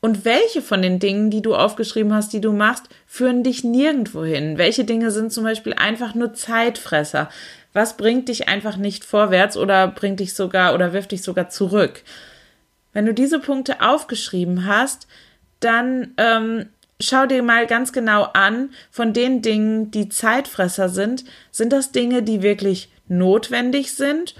Und 0.00 0.24
welche 0.26 0.60
von 0.62 0.82
den 0.82 0.98
Dingen, 0.98 1.30
die 1.30 1.40
du 1.42 1.56
aufgeschrieben 1.56 2.12
hast, 2.14 2.32
die 2.34 2.42
du 2.42 2.52
machst, 2.52 2.90
führen 3.06 3.42
dich 3.42 3.64
nirgendwo 3.64 4.22
hin? 4.22 4.58
Welche 4.58 4.84
Dinge 4.84 5.10
sind 5.10 5.32
zum 5.32 5.42
Beispiel 5.42 5.72
einfach 5.72 6.14
nur 6.14 6.34
Zeitfresser? 6.34 7.30
Was 7.74 7.96
bringt 7.96 8.28
dich 8.28 8.48
einfach 8.48 8.76
nicht 8.76 9.04
vorwärts 9.04 9.56
oder 9.56 9.88
bringt 9.88 10.20
dich 10.20 10.32
sogar 10.34 10.74
oder 10.74 10.92
wirft 10.92 11.12
dich 11.12 11.22
sogar 11.22 11.50
zurück? 11.50 12.02
Wenn 12.92 13.04
du 13.04 13.12
diese 13.12 13.40
Punkte 13.40 13.82
aufgeschrieben 13.82 14.66
hast, 14.66 15.08
dann 15.60 16.14
ähm, 16.16 16.66
schau 17.00 17.26
dir 17.26 17.42
mal 17.42 17.66
ganz 17.66 17.92
genau 17.92 18.22
an, 18.32 18.70
von 18.90 19.12
den 19.12 19.42
Dingen, 19.42 19.90
die 19.90 20.08
Zeitfresser 20.08 20.88
sind, 20.88 21.24
sind 21.50 21.72
das 21.72 21.92
Dinge, 21.92 22.22
die 22.22 22.42
wirklich 22.42 22.90
notwendig 23.08 23.92
sind 23.92 24.34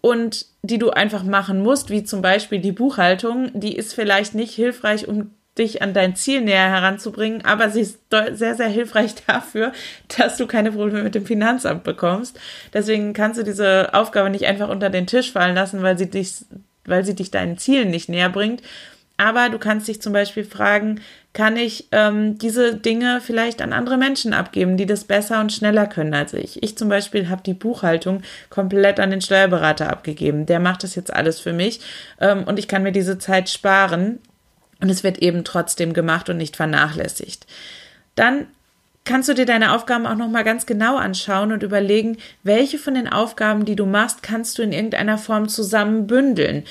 und 0.00 0.46
die 0.62 0.78
du 0.78 0.90
einfach 0.90 1.24
machen 1.24 1.62
musst, 1.62 1.90
wie 1.90 2.04
zum 2.04 2.22
Beispiel 2.22 2.60
die 2.60 2.72
Buchhaltung, 2.72 3.50
die 3.60 3.76
ist 3.76 3.94
vielleicht 3.94 4.34
nicht 4.34 4.54
hilfreich, 4.54 5.06
um 5.08 5.34
dich 5.58 5.82
an 5.82 5.92
dein 5.94 6.16
Ziel 6.16 6.40
näher 6.40 6.70
heranzubringen, 6.70 7.44
aber 7.44 7.70
sie 7.70 7.80
ist 7.80 7.98
sehr, 8.32 8.54
sehr 8.54 8.68
hilfreich 8.68 9.14
dafür, 9.26 9.72
dass 10.16 10.36
du 10.36 10.46
keine 10.46 10.72
Probleme 10.72 11.02
mit 11.02 11.14
dem 11.14 11.26
Finanzamt 11.26 11.84
bekommst. 11.84 12.38
Deswegen 12.72 13.12
kannst 13.12 13.38
du 13.38 13.44
diese 13.44 13.92
Aufgabe 13.94 14.30
nicht 14.30 14.46
einfach 14.46 14.68
unter 14.68 14.90
den 14.90 15.06
Tisch 15.06 15.32
fallen 15.32 15.54
lassen, 15.54 15.82
weil 15.82 15.98
sie 15.98 16.08
dich, 16.08 16.44
weil 16.84 17.04
sie 17.04 17.14
dich 17.14 17.30
deinen 17.30 17.58
Zielen 17.58 17.90
nicht 17.90 18.08
näher 18.08 18.30
bringt. 18.30 18.62
Aber 19.20 19.48
du 19.48 19.58
kannst 19.58 19.88
dich 19.88 20.00
zum 20.00 20.12
Beispiel 20.12 20.44
fragen, 20.44 21.00
kann 21.32 21.56
ich 21.56 21.88
ähm, 21.90 22.38
diese 22.38 22.76
Dinge 22.76 23.20
vielleicht 23.20 23.60
an 23.60 23.72
andere 23.72 23.98
Menschen 23.98 24.32
abgeben, 24.32 24.76
die 24.76 24.86
das 24.86 25.04
besser 25.04 25.40
und 25.40 25.52
schneller 25.52 25.86
können 25.88 26.14
als 26.14 26.32
ich. 26.34 26.62
Ich 26.62 26.78
zum 26.78 26.88
Beispiel 26.88 27.28
habe 27.28 27.42
die 27.44 27.54
Buchhaltung 27.54 28.22
komplett 28.48 29.00
an 29.00 29.10
den 29.10 29.20
Steuerberater 29.20 29.90
abgegeben. 29.90 30.46
Der 30.46 30.60
macht 30.60 30.84
das 30.84 30.94
jetzt 30.94 31.12
alles 31.12 31.40
für 31.40 31.52
mich 31.52 31.80
ähm, 32.20 32.44
und 32.44 32.60
ich 32.60 32.68
kann 32.68 32.84
mir 32.84 32.92
diese 32.92 33.18
Zeit 33.18 33.48
sparen 33.48 34.20
und 34.80 34.90
es 34.90 35.04
wird 35.04 35.18
eben 35.18 35.44
trotzdem 35.44 35.92
gemacht 35.92 36.28
und 36.28 36.36
nicht 36.36 36.56
vernachlässigt. 36.56 37.46
Dann 38.14 38.46
kannst 39.04 39.28
du 39.28 39.34
dir 39.34 39.46
deine 39.46 39.72
Aufgaben 39.72 40.06
auch 40.06 40.16
noch 40.16 40.28
mal 40.28 40.44
ganz 40.44 40.66
genau 40.66 40.96
anschauen 40.96 41.52
und 41.52 41.62
überlegen, 41.62 42.18
welche 42.42 42.78
von 42.78 42.94
den 42.94 43.08
Aufgaben, 43.08 43.64
die 43.64 43.76
du 43.76 43.86
machst, 43.86 44.22
kannst 44.22 44.58
du 44.58 44.62
in 44.62 44.72
irgendeiner 44.72 45.18
Form 45.18 45.48
zusammen 45.48 46.06
bündeln. 46.06 46.64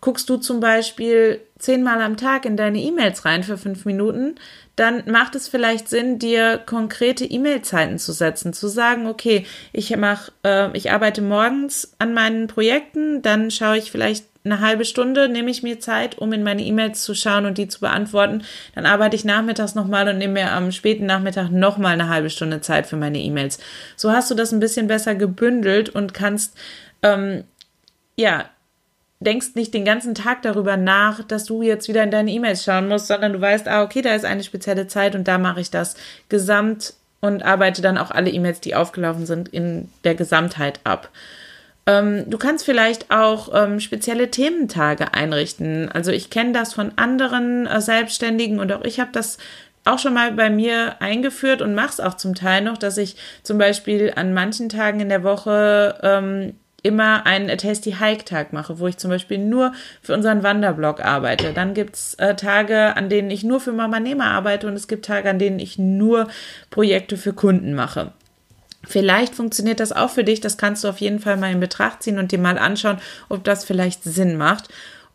Guckst 0.00 0.28
du 0.28 0.36
zum 0.38 0.58
Beispiel 0.58 1.40
zehnmal 1.58 2.00
am 2.00 2.16
Tag 2.16 2.44
in 2.44 2.56
deine 2.56 2.80
E-Mails 2.80 3.24
rein 3.24 3.44
für 3.44 3.56
fünf 3.56 3.84
Minuten, 3.84 4.34
dann 4.74 5.04
macht 5.06 5.34
es 5.34 5.48
vielleicht 5.48 5.88
Sinn, 5.88 6.18
dir 6.18 6.58
konkrete 6.64 7.24
E-Mail-Zeiten 7.24 7.98
zu 7.98 8.12
setzen, 8.12 8.52
zu 8.52 8.68
sagen, 8.68 9.06
okay, 9.06 9.46
ich 9.72 9.94
mache, 9.96 10.32
äh, 10.44 10.76
ich 10.76 10.90
arbeite 10.90 11.20
morgens 11.20 11.92
an 11.98 12.14
meinen 12.14 12.46
Projekten, 12.46 13.22
dann 13.22 13.50
schaue 13.50 13.78
ich 13.78 13.92
vielleicht 13.92 14.24
eine 14.44 14.60
halbe 14.60 14.84
Stunde 14.84 15.28
nehme 15.28 15.50
ich 15.50 15.62
mir 15.62 15.78
Zeit, 15.78 16.18
um 16.18 16.32
in 16.32 16.42
meine 16.42 16.62
E-Mails 16.62 17.02
zu 17.02 17.14
schauen 17.14 17.46
und 17.46 17.58
die 17.58 17.68
zu 17.68 17.80
beantworten. 17.80 18.42
Dann 18.74 18.86
arbeite 18.86 19.14
ich 19.14 19.24
nachmittags 19.24 19.74
nochmal 19.74 20.08
und 20.08 20.18
nehme 20.18 20.34
mir 20.34 20.52
am 20.52 20.72
späten 20.72 21.06
Nachmittag 21.06 21.50
nochmal 21.50 21.92
eine 21.92 22.08
halbe 22.08 22.30
Stunde 22.30 22.60
Zeit 22.60 22.86
für 22.86 22.96
meine 22.96 23.18
E-Mails. 23.18 23.58
So 23.96 24.10
hast 24.10 24.30
du 24.30 24.34
das 24.34 24.52
ein 24.52 24.60
bisschen 24.60 24.88
besser 24.88 25.14
gebündelt 25.14 25.90
und 25.90 26.12
kannst, 26.12 26.56
ähm, 27.02 27.44
ja, 28.16 28.46
denkst 29.20 29.54
nicht 29.54 29.72
den 29.72 29.84
ganzen 29.84 30.16
Tag 30.16 30.42
darüber 30.42 30.76
nach, 30.76 31.22
dass 31.22 31.44
du 31.44 31.62
jetzt 31.62 31.88
wieder 31.88 32.02
in 32.02 32.10
deine 32.10 32.32
E-Mails 32.32 32.64
schauen 32.64 32.88
musst, 32.88 33.06
sondern 33.06 33.32
du 33.32 33.40
weißt, 33.40 33.68
ah, 33.68 33.84
okay, 33.84 34.02
da 34.02 34.14
ist 34.14 34.24
eine 34.24 34.42
spezielle 34.42 34.88
Zeit 34.88 35.14
und 35.14 35.28
da 35.28 35.38
mache 35.38 35.60
ich 35.60 35.70
das 35.70 35.94
gesamt 36.28 36.94
und 37.20 37.44
arbeite 37.44 37.82
dann 37.82 37.98
auch 37.98 38.10
alle 38.10 38.30
E-Mails, 38.30 38.60
die 38.60 38.74
aufgelaufen 38.74 39.26
sind, 39.26 39.48
in 39.48 39.88
der 40.02 40.16
Gesamtheit 40.16 40.80
ab. 40.82 41.08
Ähm, 41.86 42.30
du 42.30 42.38
kannst 42.38 42.64
vielleicht 42.64 43.10
auch 43.10 43.50
ähm, 43.52 43.80
spezielle 43.80 44.30
Thementage 44.30 45.14
einrichten. 45.14 45.90
Also 45.90 46.12
ich 46.12 46.30
kenne 46.30 46.52
das 46.52 46.74
von 46.74 46.92
anderen 46.96 47.66
äh, 47.66 47.80
Selbstständigen 47.80 48.60
und 48.60 48.72
auch 48.72 48.84
ich 48.84 49.00
habe 49.00 49.10
das 49.12 49.38
auch 49.84 49.98
schon 49.98 50.14
mal 50.14 50.30
bei 50.32 50.48
mir 50.48 51.00
eingeführt 51.00 51.60
und 51.60 51.74
mache 51.74 51.88
es 51.88 52.00
auch 52.00 52.14
zum 52.14 52.34
Teil 52.36 52.62
noch, 52.62 52.78
dass 52.78 52.98
ich 52.98 53.16
zum 53.42 53.58
Beispiel 53.58 54.12
an 54.14 54.32
manchen 54.32 54.68
Tagen 54.68 55.00
in 55.00 55.08
der 55.08 55.24
Woche 55.24 55.98
ähm, 56.02 56.54
immer 56.84 57.26
einen 57.26 57.50
A 57.50 57.56
Tasty 57.56 57.92
Hike 57.92 58.24
Tag 58.24 58.52
mache, 58.52 58.78
wo 58.78 58.86
ich 58.86 58.96
zum 58.96 59.10
Beispiel 59.10 59.38
nur 59.38 59.72
für 60.02 60.14
unseren 60.14 60.42
Wanderblog 60.42 61.04
arbeite. 61.04 61.52
Dann 61.52 61.74
gibt's 61.74 62.14
äh, 62.14 62.34
Tage, 62.34 62.96
an 62.96 63.08
denen 63.08 63.30
ich 63.30 63.42
nur 63.44 63.60
für 63.60 63.72
Mama 63.72 64.00
Nehmer 64.00 64.26
arbeite 64.26 64.66
und 64.68 64.74
es 64.74 64.88
gibt 64.88 65.04
Tage, 65.04 65.30
an 65.30 65.38
denen 65.38 65.58
ich 65.58 65.78
nur 65.78 66.28
Projekte 66.70 67.16
für 67.16 67.32
Kunden 67.32 67.74
mache. 67.74 68.12
Vielleicht 68.86 69.34
funktioniert 69.34 69.80
das 69.80 69.92
auch 69.92 70.10
für 70.10 70.24
dich. 70.24 70.40
Das 70.40 70.58
kannst 70.58 70.84
du 70.84 70.88
auf 70.88 70.98
jeden 70.98 71.20
Fall 71.20 71.36
mal 71.36 71.52
in 71.52 71.60
Betracht 71.60 72.02
ziehen 72.02 72.18
und 72.18 72.32
dir 72.32 72.38
mal 72.38 72.58
anschauen, 72.58 72.98
ob 73.28 73.44
das 73.44 73.64
vielleicht 73.64 74.04
Sinn 74.04 74.36
macht. 74.36 74.68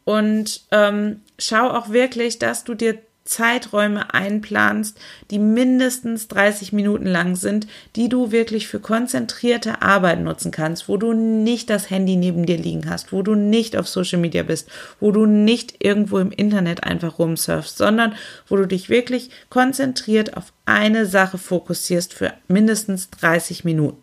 Und 0.06 0.62
ähm, 0.72 1.22
schau 1.38 1.70
auch 1.70 1.90
wirklich, 1.90 2.40
dass 2.40 2.64
du 2.64 2.76
dir 2.76 2.98
Zeiträume 3.28 4.14
einplanst, 4.14 4.98
die 5.30 5.40
mindestens 5.40 6.28
30 6.28 6.74
Minuten 6.74 7.06
lang 7.06 7.36
sind, 7.36 7.68
die 7.96 8.10
du 8.10 8.32
wirklich 8.32 8.68
für 8.68 8.80
konzentrierte 8.80 9.82
Arbeit 9.82 10.22
nutzen 10.22 10.52
kannst, 10.52 10.90
wo 10.90 10.98
du 10.98 11.14
nicht 11.14 11.70
das 11.70 11.90
Handy 11.90 12.16
neben 12.16 12.46
dir 12.46 12.58
liegen 12.58 12.90
hast, 12.90 13.12
wo 13.12 13.22
du 13.22 13.36
nicht 13.36 13.76
auf 13.78 13.88
Social 13.88 14.20
Media 14.20 14.44
bist, 14.44 14.70
wo 15.00 15.12
du 15.12 15.26
nicht 15.26 15.76
irgendwo 15.80 16.18
im 16.20 16.32
Internet 16.32 16.84
einfach 16.84 17.20
rumsurfst, 17.20 17.78
sondern 17.78 18.16
wo 18.48 18.56
du 18.56 18.66
dich 18.66 18.90
wirklich 18.90 19.30
konzentriert 19.50 20.38
auf 20.38 20.54
eine 20.66 21.06
Sache 21.06 21.38
fokussierst 21.38 22.14
für 22.14 22.34
mindestens 22.48 23.10
30 23.12 23.64
Minuten. 23.64 24.02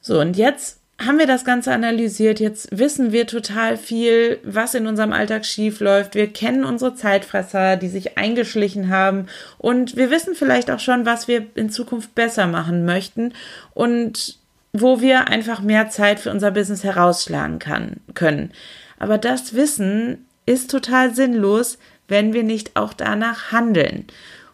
So, 0.00 0.20
und 0.20 0.36
jetzt 0.36 0.78
haben 0.98 1.18
wir 1.18 1.26
das 1.26 1.44
Ganze 1.44 1.72
analysiert. 1.72 2.40
Jetzt 2.40 2.68
wissen 2.76 3.12
wir 3.12 3.26
total 3.26 3.76
viel, 3.76 4.38
was 4.44 4.74
in 4.74 4.86
unserem 4.86 5.12
Alltag 5.12 5.44
schief 5.44 5.80
läuft. 5.80 6.14
Wir 6.14 6.32
kennen 6.32 6.64
unsere 6.64 6.94
Zeitfresser, 6.94 7.76
die 7.76 7.88
sich 7.88 8.16
eingeschlichen 8.16 8.88
haben. 8.88 9.26
Und 9.58 9.96
wir 9.96 10.10
wissen 10.10 10.34
vielleicht 10.34 10.70
auch 10.70 10.80
schon, 10.80 11.04
was 11.04 11.28
wir 11.28 11.46
in 11.54 11.68
Zukunft 11.68 12.14
besser 12.14 12.46
machen 12.46 12.86
möchten 12.86 13.34
und 13.74 14.38
wo 14.72 15.00
wir 15.00 15.28
einfach 15.28 15.60
mehr 15.60 15.90
Zeit 15.90 16.18
für 16.18 16.30
unser 16.30 16.50
Business 16.50 16.82
herausschlagen 16.82 17.58
kann, 17.58 18.00
können. 18.14 18.52
Aber 18.98 19.18
das 19.18 19.54
Wissen 19.54 20.26
ist 20.46 20.70
total 20.70 21.14
sinnlos, 21.14 21.78
wenn 22.08 22.32
wir 22.32 22.42
nicht 22.42 22.76
auch 22.76 22.94
danach 22.94 23.52
handeln 23.52 24.06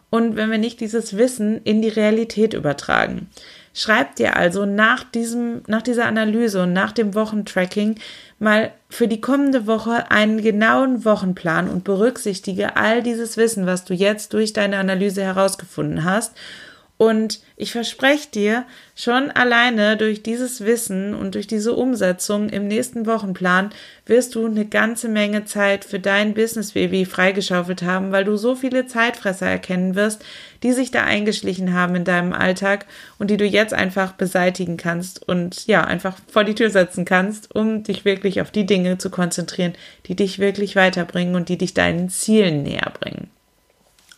und 0.09 0.35
wenn 0.35 0.51
wir 0.51 0.57
nicht 0.57 0.81
dieses 0.81 1.17
Wissen 1.17 1.61
in 1.63 1.81
die 1.81 1.89
Realität 1.89 2.53
übertragen. 2.53 3.29
Schreib 3.73 4.15
dir 4.15 4.35
also 4.35 4.65
nach 4.65 5.03
diesem, 5.03 5.63
nach 5.67 5.81
dieser 5.81 6.05
Analyse 6.05 6.63
und 6.63 6.73
nach 6.73 6.91
dem 6.91 7.15
Wochentracking 7.15 7.95
mal 8.37 8.71
für 8.89 9.07
die 9.07 9.21
kommende 9.21 9.65
Woche 9.65 10.11
einen 10.11 10.41
genauen 10.41 11.05
Wochenplan 11.05 11.69
und 11.69 11.83
berücksichtige 11.83 12.75
all 12.75 13.01
dieses 13.01 13.35
Wissen, 13.35 13.65
was 13.65 13.83
du 13.83 13.95
jetzt 13.95 14.33
durch 14.33 14.53
deine 14.53 14.77
Analyse 14.77 15.23
herausgefunden 15.23 16.03
hast 16.03 16.33
und 16.97 17.41
ich 17.57 17.71
verspreche 17.71 18.29
dir, 18.29 18.65
schon 18.95 19.31
alleine 19.31 19.97
durch 19.97 20.21
dieses 20.21 20.61
Wissen 20.63 21.15
und 21.15 21.33
durch 21.33 21.47
diese 21.47 21.73
Umsetzung 21.73 22.49
im 22.49 22.67
nächsten 22.67 23.07
Wochenplan 23.07 23.71
wirst 24.05 24.35
du 24.35 24.45
eine 24.45 24.65
ganze 24.65 25.09
Menge 25.09 25.43
Zeit 25.45 25.85
für 25.85 25.99
dein 25.99 26.35
Business 26.35 26.73
Baby 26.73 27.05
freigeschaufelt 27.05 27.81
haben, 27.81 28.11
weil 28.11 28.25
du 28.25 28.37
so 28.37 28.55
viele 28.55 28.85
Zeitfresser 28.85 29.47
erkennen 29.47 29.95
wirst, 29.95 30.23
die 30.61 30.71
sich 30.71 30.91
da 30.91 31.03
eingeschlichen 31.03 31.73
haben 31.73 31.95
in 31.95 32.05
deinem 32.05 32.31
Alltag 32.31 32.85
und 33.17 33.31
die 33.31 33.37
du 33.37 33.45
jetzt 33.45 33.73
einfach 33.73 34.13
beseitigen 34.13 34.77
kannst 34.77 35.27
und 35.27 35.65
ja, 35.65 35.83
einfach 35.83 36.17
vor 36.27 36.43
die 36.43 36.55
Tür 36.55 36.69
setzen 36.69 37.05
kannst, 37.05 37.53
um 37.55 37.83
dich 37.83 38.05
wirklich 38.05 38.39
auf 38.39 38.51
die 38.51 38.67
Dinge 38.67 38.99
zu 38.99 39.09
konzentrieren, 39.09 39.73
die 40.05 40.15
dich 40.15 40.37
wirklich 40.37 40.75
weiterbringen 40.75 41.35
und 41.35 41.49
die 41.49 41.57
dich 41.57 41.73
deinen 41.73 42.09
Zielen 42.09 42.61
näher 42.61 42.91
bringen. 42.97 43.31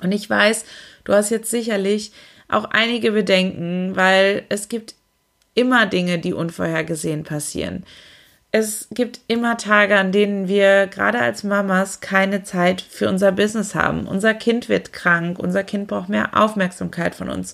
Und 0.02 0.12
ich 0.12 0.30
weiß, 0.30 0.66
du 1.06 1.14
hast 1.14 1.30
jetzt 1.30 1.50
sicherlich 1.50 2.12
auch 2.48 2.66
einige 2.66 3.12
Bedenken, 3.12 3.96
weil 3.96 4.44
es 4.50 4.70
gibt 4.70 4.96
immer 5.54 5.86
Dinge, 5.86 6.20
die 6.20 6.34
unvorhergesehen 6.34 7.24
passieren. 7.24 7.86
Es 8.52 8.88
gibt 8.92 9.20
immer 9.28 9.58
Tage, 9.58 9.98
an 9.98 10.12
denen 10.12 10.48
wir 10.48 10.88
gerade 10.88 11.20
als 11.20 11.44
Mamas 11.44 12.00
keine 12.00 12.44
Zeit 12.44 12.82
für 12.82 13.10
unser 13.10 13.32
Business 13.32 13.76
haben. 13.76 14.08
Unser 14.08 14.34
Kind 14.34 14.70
wird 14.70 14.94
krank, 14.94 15.40
unser 15.40 15.64
Kind 15.64 15.88
braucht 15.88 16.08
mehr 16.08 16.38
Aufmerksamkeit 16.38 17.16
von 17.16 17.30
uns. 17.30 17.54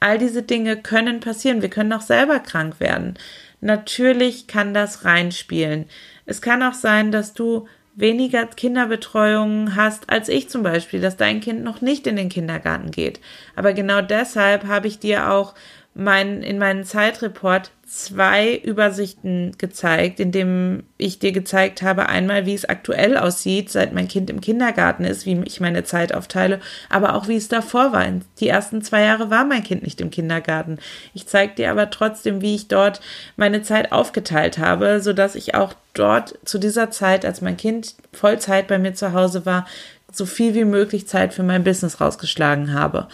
All 0.00 0.18
diese 0.18 0.42
Dinge 0.42 0.76
können 0.76 1.20
passieren. 1.20 1.62
Wir 1.62 1.70
können 1.70 1.94
auch 1.94 2.02
selber 2.02 2.40
krank 2.40 2.78
werden. 2.78 3.14
Natürlich 3.62 4.46
kann 4.46 4.74
das 4.74 5.06
reinspielen. 5.06 5.86
Es 6.26 6.42
kann 6.42 6.62
auch 6.62 6.74
sein, 6.74 7.10
dass 7.10 7.32
du 7.32 7.66
weniger 7.94 8.46
Kinderbetreuung 8.46 9.76
hast 9.76 10.10
als 10.10 10.28
ich 10.28 10.48
zum 10.48 10.62
Beispiel, 10.62 11.00
dass 11.00 11.16
dein 11.16 11.40
Kind 11.40 11.62
noch 11.62 11.80
nicht 11.80 12.06
in 12.06 12.16
den 12.16 12.28
Kindergarten 12.28 12.90
geht. 12.90 13.20
Aber 13.54 13.72
genau 13.72 14.02
deshalb 14.02 14.66
habe 14.66 14.88
ich 14.88 14.98
dir 14.98 15.30
auch 15.30 15.54
mein, 15.94 16.42
in 16.42 16.58
meinem 16.58 16.84
Zeitreport 16.84 17.70
zwei 17.86 18.56
Übersichten 18.56 19.52
gezeigt, 19.58 20.18
in 20.18 20.32
dem 20.32 20.82
ich 20.98 21.20
dir 21.20 21.30
gezeigt 21.30 21.82
habe, 21.82 22.08
einmal, 22.08 22.46
wie 22.46 22.54
es 22.54 22.64
aktuell 22.64 23.16
aussieht, 23.16 23.70
seit 23.70 23.92
mein 23.92 24.08
Kind 24.08 24.28
im 24.30 24.40
Kindergarten 24.40 25.04
ist, 25.04 25.24
wie 25.24 25.40
ich 25.44 25.60
meine 25.60 25.84
Zeit 25.84 26.12
aufteile, 26.12 26.60
aber 26.90 27.14
auch 27.14 27.28
wie 27.28 27.36
es 27.36 27.46
davor 27.46 27.92
war. 27.92 28.04
Die 28.40 28.48
ersten 28.48 28.82
zwei 28.82 29.02
Jahre 29.02 29.30
war 29.30 29.44
mein 29.44 29.62
Kind 29.62 29.84
nicht 29.84 30.00
im 30.00 30.10
Kindergarten. 30.10 30.78
Ich 31.14 31.28
zeige 31.28 31.54
dir 31.54 31.70
aber 31.70 31.90
trotzdem, 31.90 32.40
wie 32.40 32.56
ich 32.56 32.66
dort 32.66 33.00
meine 33.36 33.62
Zeit 33.62 33.92
aufgeteilt 33.92 34.58
habe, 34.58 35.00
sodass 35.00 35.36
ich 35.36 35.54
auch 35.54 35.74
dort 35.92 36.36
zu 36.44 36.58
dieser 36.58 36.90
Zeit, 36.90 37.24
als 37.24 37.40
mein 37.40 37.56
Kind 37.56 37.94
Vollzeit 38.12 38.66
bei 38.66 38.78
mir 38.78 38.94
zu 38.94 39.12
Hause 39.12 39.46
war, 39.46 39.66
so 40.10 40.26
viel 40.26 40.54
wie 40.54 40.64
möglich 40.64 41.06
Zeit 41.06 41.32
für 41.32 41.44
mein 41.44 41.62
Business 41.62 42.00
rausgeschlagen 42.00 42.74
habe. 42.74 43.08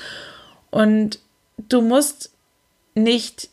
Und 0.71 1.19
du 1.69 1.83
musst 1.83 2.31
nicht 2.95 3.51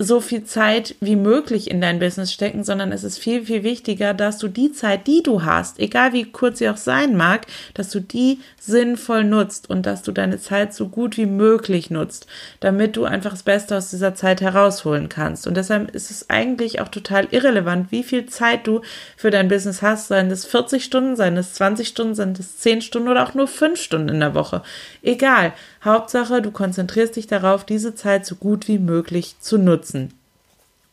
so 0.00 0.20
viel 0.20 0.44
Zeit 0.44 0.96
wie 1.00 1.14
möglich 1.14 1.70
in 1.70 1.80
dein 1.80 2.00
Business 2.00 2.32
stecken, 2.32 2.64
sondern 2.64 2.90
es 2.90 3.04
ist 3.04 3.18
viel, 3.18 3.46
viel 3.46 3.62
wichtiger, 3.62 4.12
dass 4.12 4.38
du 4.38 4.48
die 4.48 4.72
Zeit, 4.72 5.06
die 5.06 5.22
du 5.22 5.44
hast, 5.44 5.78
egal 5.78 6.12
wie 6.12 6.24
kurz 6.24 6.58
sie 6.58 6.68
auch 6.68 6.76
sein 6.76 7.16
mag, 7.16 7.46
dass 7.74 7.90
du 7.90 8.00
die 8.00 8.40
sinnvoll 8.58 9.22
nutzt 9.22 9.70
und 9.70 9.86
dass 9.86 10.02
du 10.02 10.10
deine 10.10 10.40
Zeit 10.40 10.74
so 10.74 10.88
gut 10.88 11.16
wie 11.16 11.26
möglich 11.26 11.90
nutzt, 11.90 12.26
damit 12.58 12.96
du 12.96 13.04
einfach 13.04 13.30
das 13.30 13.44
Beste 13.44 13.76
aus 13.76 13.90
dieser 13.90 14.16
Zeit 14.16 14.40
herausholen 14.40 15.08
kannst. 15.08 15.46
Und 15.46 15.56
deshalb 15.56 15.94
ist 15.94 16.10
es 16.10 16.28
eigentlich 16.28 16.80
auch 16.80 16.88
total 16.88 17.28
irrelevant, 17.30 17.92
wie 17.92 18.02
viel 18.02 18.26
Zeit 18.26 18.66
du 18.66 18.80
für 19.16 19.30
dein 19.30 19.48
Business 19.48 19.80
hast, 19.80 20.08
seien 20.08 20.30
es 20.30 20.44
40 20.44 20.84
Stunden, 20.84 21.14
seien 21.14 21.36
es 21.36 21.54
20 21.54 21.86
Stunden, 21.86 22.16
seien 22.16 22.34
es 22.36 22.58
10 22.58 22.82
Stunden 22.82 23.08
oder 23.08 23.22
auch 23.22 23.34
nur 23.34 23.46
5 23.46 23.80
Stunden 23.80 24.08
in 24.08 24.20
der 24.20 24.34
Woche. 24.34 24.62
Egal. 25.02 25.52
Hauptsache, 25.84 26.40
du 26.40 26.50
konzentrierst 26.50 27.16
dich 27.16 27.26
darauf, 27.26 27.64
diese 27.64 27.94
Zeit 27.94 28.24
so 28.24 28.36
gut 28.36 28.68
wie 28.68 28.78
möglich 28.78 29.36
zu 29.40 29.58
nutzen. 29.58 30.14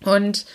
Und 0.04 0.45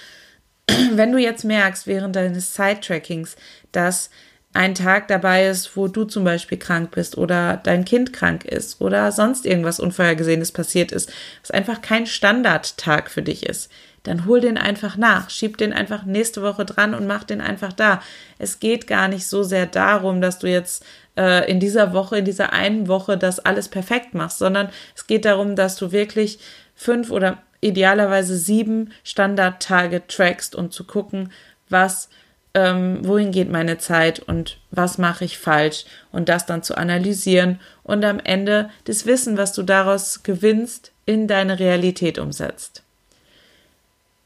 wenn 0.92 1.12
du 1.12 1.18
jetzt 1.18 1.44
merkst 1.44 1.86
während 1.86 2.16
deines 2.16 2.54
Side-Trackings, 2.54 3.36
dass 3.72 4.10
ein 4.52 4.74
Tag 4.74 5.08
dabei 5.08 5.46
ist, 5.46 5.76
wo 5.76 5.86
du 5.86 6.04
zum 6.04 6.24
Beispiel 6.24 6.58
krank 6.58 6.90
bist 6.90 7.18
oder 7.18 7.58
dein 7.62 7.84
Kind 7.84 8.12
krank 8.12 8.44
ist 8.44 8.80
oder 8.80 9.12
sonst 9.12 9.44
irgendwas 9.44 9.78
Unvorhergesehenes 9.78 10.50
passiert 10.50 10.92
ist, 10.92 11.12
was 11.42 11.50
einfach 11.50 11.82
kein 11.82 12.06
Standardtag 12.06 13.10
für 13.10 13.22
dich 13.22 13.44
ist, 13.44 13.70
dann 14.06 14.24
hol 14.24 14.40
den 14.40 14.56
einfach 14.56 14.96
nach, 14.96 15.30
schieb 15.30 15.58
den 15.58 15.72
einfach 15.72 16.04
nächste 16.04 16.42
Woche 16.42 16.64
dran 16.64 16.94
und 16.94 17.06
mach 17.06 17.24
den 17.24 17.40
einfach 17.40 17.72
da. 17.72 18.00
Es 18.38 18.60
geht 18.60 18.86
gar 18.86 19.08
nicht 19.08 19.26
so 19.26 19.42
sehr 19.42 19.66
darum, 19.66 20.20
dass 20.20 20.38
du 20.38 20.48
jetzt 20.48 20.84
äh, 21.16 21.50
in 21.50 21.58
dieser 21.58 21.92
Woche, 21.92 22.18
in 22.18 22.24
dieser 22.24 22.52
einen 22.52 22.86
Woche 22.86 23.18
das 23.18 23.40
alles 23.40 23.68
perfekt 23.68 24.14
machst, 24.14 24.38
sondern 24.38 24.68
es 24.94 25.06
geht 25.06 25.24
darum, 25.24 25.56
dass 25.56 25.76
du 25.76 25.90
wirklich 25.90 26.38
fünf 26.74 27.10
oder 27.10 27.38
idealerweise 27.60 28.36
sieben 28.36 28.92
Standardtage 29.02 30.06
trackst, 30.06 30.54
um 30.54 30.70
zu 30.70 30.84
gucken, 30.84 31.32
was, 31.68 32.08
ähm, 32.54 33.00
wohin 33.02 33.32
geht 33.32 33.50
meine 33.50 33.78
Zeit 33.78 34.20
und 34.20 34.58
was 34.70 34.98
mache 34.98 35.24
ich 35.24 35.38
falsch 35.38 35.84
und 36.12 36.28
das 36.28 36.46
dann 36.46 36.62
zu 36.62 36.76
analysieren 36.76 37.58
und 37.82 38.04
am 38.04 38.20
Ende 38.20 38.70
das 38.84 39.04
Wissen, 39.04 39.36
was 39.36 39.52
du 39.52 39.62
daraus 39.62 40.22
gewinnst, 40.22 40.92
in 41.06 41.26
deine 41.26 41.58
Realität 41.58 42.18
umsetzt. 42.18 42.85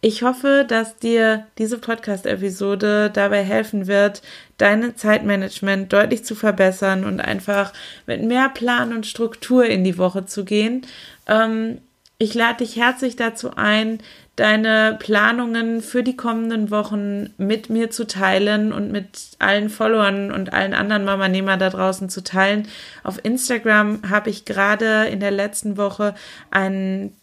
Ich 0.03 0.23
hoffe, 0.23 0.65
dass 0.67 0.97
dir 0.97 1.47
diese 1.59 1.77
Podcast-Episode 1.79 3.11
dabei 3.13 3.43
helfen 3.43 3.87
wird, 3.87 4.23
deine 4.57 4.95
Zeitmanagement 4.95 5.93
deutlich 5.93 6.25
zu 6.25 6.35
verbessern 6.35 7.05
und 7.05 7.21
einfach 7.21 7.75
mit 8.07 8.23
mehr 8.23 8.49
Plan 8.49 8.95
und 8.95 9.07
Struktur 9.07 9.67
in 9.67 9.85
die 9.85 9.99
Woche 9.99 10.25
zu 10.25 10.47
gehen. 10.47 10.87
Ähm, 11.27 11.79
ich 12.17 12.33
lade 12.33 12.65
dich 12.65 12.77
herzlich 12.77 13.17
dazu 13.17 13.57
ein, 13.57 13.99
deine 14.37 14.97
Planungen 14.99 15.83
für 15.83 16.03
die 16.03 16.17
kommenden 16.17 16.71
Wochen 16.71 17.35
mit 17.37 17.69
mir 17.69 17.91
zu 17.91 18.07
teilen 18.07 18.73
und 18.73 18.91
mit 18.91 19.33
allen 19.39 19.69
Followern 19.69 20.33
und 20.33 20.55
allen 20.55 20.73
anderen 20.73 21.05
Mama-Nehmer 21.05 21.59
da 21.59 21.69
draußen 21.69 22.09
zu 22.09 22.25
teilen. 22.25 22.67
Auf 23.05 23.23
Instagram 23.23 24.09
habe 24.09 24.31
ich 24.31 24.47
gerade 24.47 25.09
in 25.09 25.21
der 25.21 25.31
letzten 25.31 25.77
Woche 25.77 26.15
einen 26.51 27.15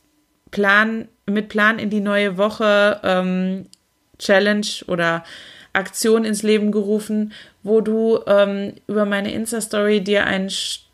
Plan 0.51 1.07
mit 1.25 1.49
Plan 1.49 1.79
in 1.79 1.89
die 1.89 1.99
neue 1.99 2.37
Woche 2.37 2.99
ähm, 3.03 3.67
Challenge 4.17 4.67
oder 4.87 5.23
Aktion 5.73 6.25
ins 6.25 6.41
Leben 6.41 6.71
gerufen, 6.71 7.33
wo 7.61 7.81
du 7.81 8.19
ähm, 8.25 8.73
über 8.87 9.05
meine 9.05 9.31
Insta-Story 9.31 10.01
dir 10.01 10.25
einen 10.25 10.49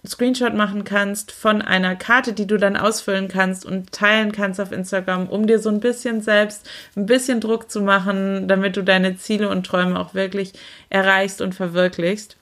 Screenshot 0.05 0.53
machen 0.53 0.83
kannst 0.83 1.31
von 1.31 1.61
einer 1.61 1.95
Karte, 1.95 2.33
die 2.33 2.47
du 2.47 2.57
dann 2.57 2.75
ausfüllen 2.75 3.29
kannst 3.29 3.65
und 3.65 3.93
teilen 3.93 4.33
kannst 4.33 4.59
auf 4.59 4.73
Instagram, 4.73 5.29
um 5.29 5.47
dir 5.47 5.59
so 5.59 5.69
ein 5.69 5.79
bisschen 5.79 6.21
selbst 6.21 6.69
ein 6.97 7.05
bisschen 7.05 7.39
Druck 7.39 7.71
zu 7.71 7.81
machen, 7.81 8.49
damit 8.49 8.75
du 8.75 8.83
deine 8.83 9.15
Ziele 9.15 9.47
und 9.47 9.65
Träume 9.65 9.97
auch 9.97 10.13
wirklich 10.13 10.51
erreichst 10.89 11.41
und 11.41 11.55
verwirklichst. 11.55 12.35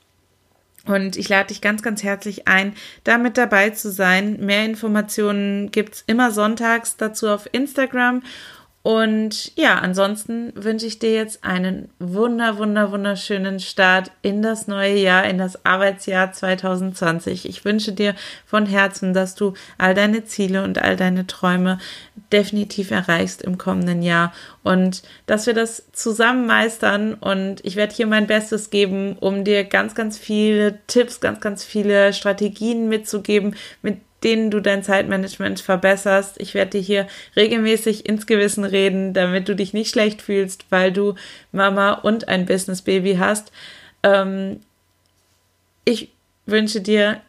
Und 0.85 1.15
ich 1.15 1.29
lade 1.29 1.47
dich 1.49 1.61
ganz, 1.61 1.83
ganz 1.83 2.01
herzlich 2.01 2.47
ein, 2.47 2.73
damit 3.03 3.37
dabei 3.37 3.69
zu 3.69 3.91
sein. 3.91 4.37
Mehr 4.39 4.65
Informationen 4.65 5.71
gibt's 5.71 6.03
immer 6.07 6.31
sonntags 6.31 6.97
dazu 6.97 7.29
auf 7.29 7.47
Instagram. 7.51 8.23
Und 8.83 9.55
ja, 9.55 9.75
ansonsten 9.75 10.51
wünsche 10.55 10.87
ich 10.87 10.97
dir 10.97 11.13
jetzt 11.13 11.43
einen 11.43 11.89
wunder, 11.99 12.57
wunder, 12.57 12.91
wunderschönen 12.91 13.59
Start 13.59 14.11
in 14.23 14.41
das 14.41 14.67
neue 14.67 14.95
Jahr, 14.95 15.25
in 15.25 15.37
das 15.37 15.65
Arbeitsjahr 15.65 16.31
2020. 16.31 17.47
Ich 17.47 17.63
wünsche 17.63 17.91
dir 17.91 18.15
von 18.43 18.65
Herzen, 18.65 19.13
dass 19.13 19.35
du 19.35 19.53
all 19.77 19.93
deine 19.93 20.25
Ziele 20.25 20.63
und 20.63 20.79
all 20.79 20.95
deine 20.95 21.27
Träume 21.27 21.77
definitiv 22.31 22.89
erreichst 22.89 23.43
im 23.43 23.59
kommenden 23.59 24.01
Jahr 24.01 24.33
und 24.63 25.03
dass 25.27 25.45
wir 25.45 25.53
das 25.53 25.91
zusammen 25.91 26.47
meistern. 26.47 27.13
Und 27.13 27.63
ich 27.63 27.75
werde 27.75 27.93
hier 27.93 28.07
mein 28.07 28.25
Bestes 28.25 28.71
geben, 28.71 29.15
um 29.19 29.43
dir 29.43 29.63
ganz, 29.63 29.93
ganz 29.93 30.17
viele 30.17 30.79
Tipps, 30.87 31.19
ganz, 31.19 31.39
ganz 31.39 31.63
viele 31.63 32.13
Strategien 32.13 32.89
mitzugeben, 32.89 33.55
mit 33.83 33.97
denen 34.23 34.51
du 34.51 34.59
dein 34.59 34.83
Zeitmanagement 34.83 35.59
verbesserst. 35.59 36.39
Ich 36.39 36.53
werde 36.53 36.71
dir 36.71 36.81
hier 36.81 37.07
regelmäßig 37.35 38.07
ins 38.07 38.27
Gewissen 38.27 38.63
reden, 38.63 39.13
damit 39.13 39.49
du 39.49 39.55
dich 39.55 39.73
nicht 39.73 39.91
schlecht 39.91 40.21
fühlst, 40.21 40.65
weil 40.69 40.91
du 40.91 41.15
Mama 41.51 41.93
und 41.93 42.27
ein 42.27 42.45
Business 42.45 42.81
Baby 42.81 43.15
hast. 43.15 43.51
Ähm, 44.03 44.61
ich 45.85 46.11
wünsche 46.45 46.81
dir 46.81 47.21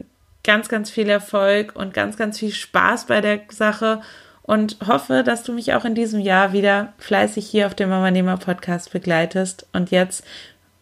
ganz, 0.45 0.69
ganz 0.69 0.91
viel 0.91 1.09
Erfolg 1.09 1.75
und 1.77 1.95
ganz, 1.95 2.17
ganz 2.17 2.39
viel 2.39 2.53
Spaß 2.53 3.07
bei 3.07 3.21
der 3.21 3.41
Sache 3.51 4.03
und 4.43 4.77
hoffe, 4.87 5.23
dass 5.25 5.45
du 5.45 5.53
mich 5.53 5.73
auch 5.75 5.85
in 5.85 5.95
diesem 5.95 6.21
Jahr 6.21 6.53
wieder 6.53 6.93
fleißig 6.99 7.47
hier 7.47 7.67
auf 7.67 7.75
dem 7.75 7.89
Mama 7.89 8.11
Nehmer 8.11 8.37
Podcast 8.37 8.93
begleitest. 8.93 9.67
Und 9.73 9.91
jetzt 9.91 10.25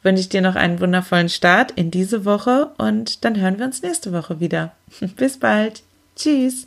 wünsche 0.03 0.23
ich 0.23 0.29
dir 0.29 0.40
noch 0.40 0.57
einen 0.57 0.81
wundervollen 0.81 1.29
Start 1.29 1.73
in 1.73 1.90
diese 1.90 2.25
Woche 2.25 2.70
und 2.79 3.25
dann 3.25 3.38
hören 3.38 3.59
wir 3.59 3.66
uns 3.66 3.83
nächste 3.83 4.12
Woche 4.12 4.40
wieder. 4.40 4.73
Bis 5.16 5.38
bald. 5.38 5.83
Tschüss! 6.14 6.66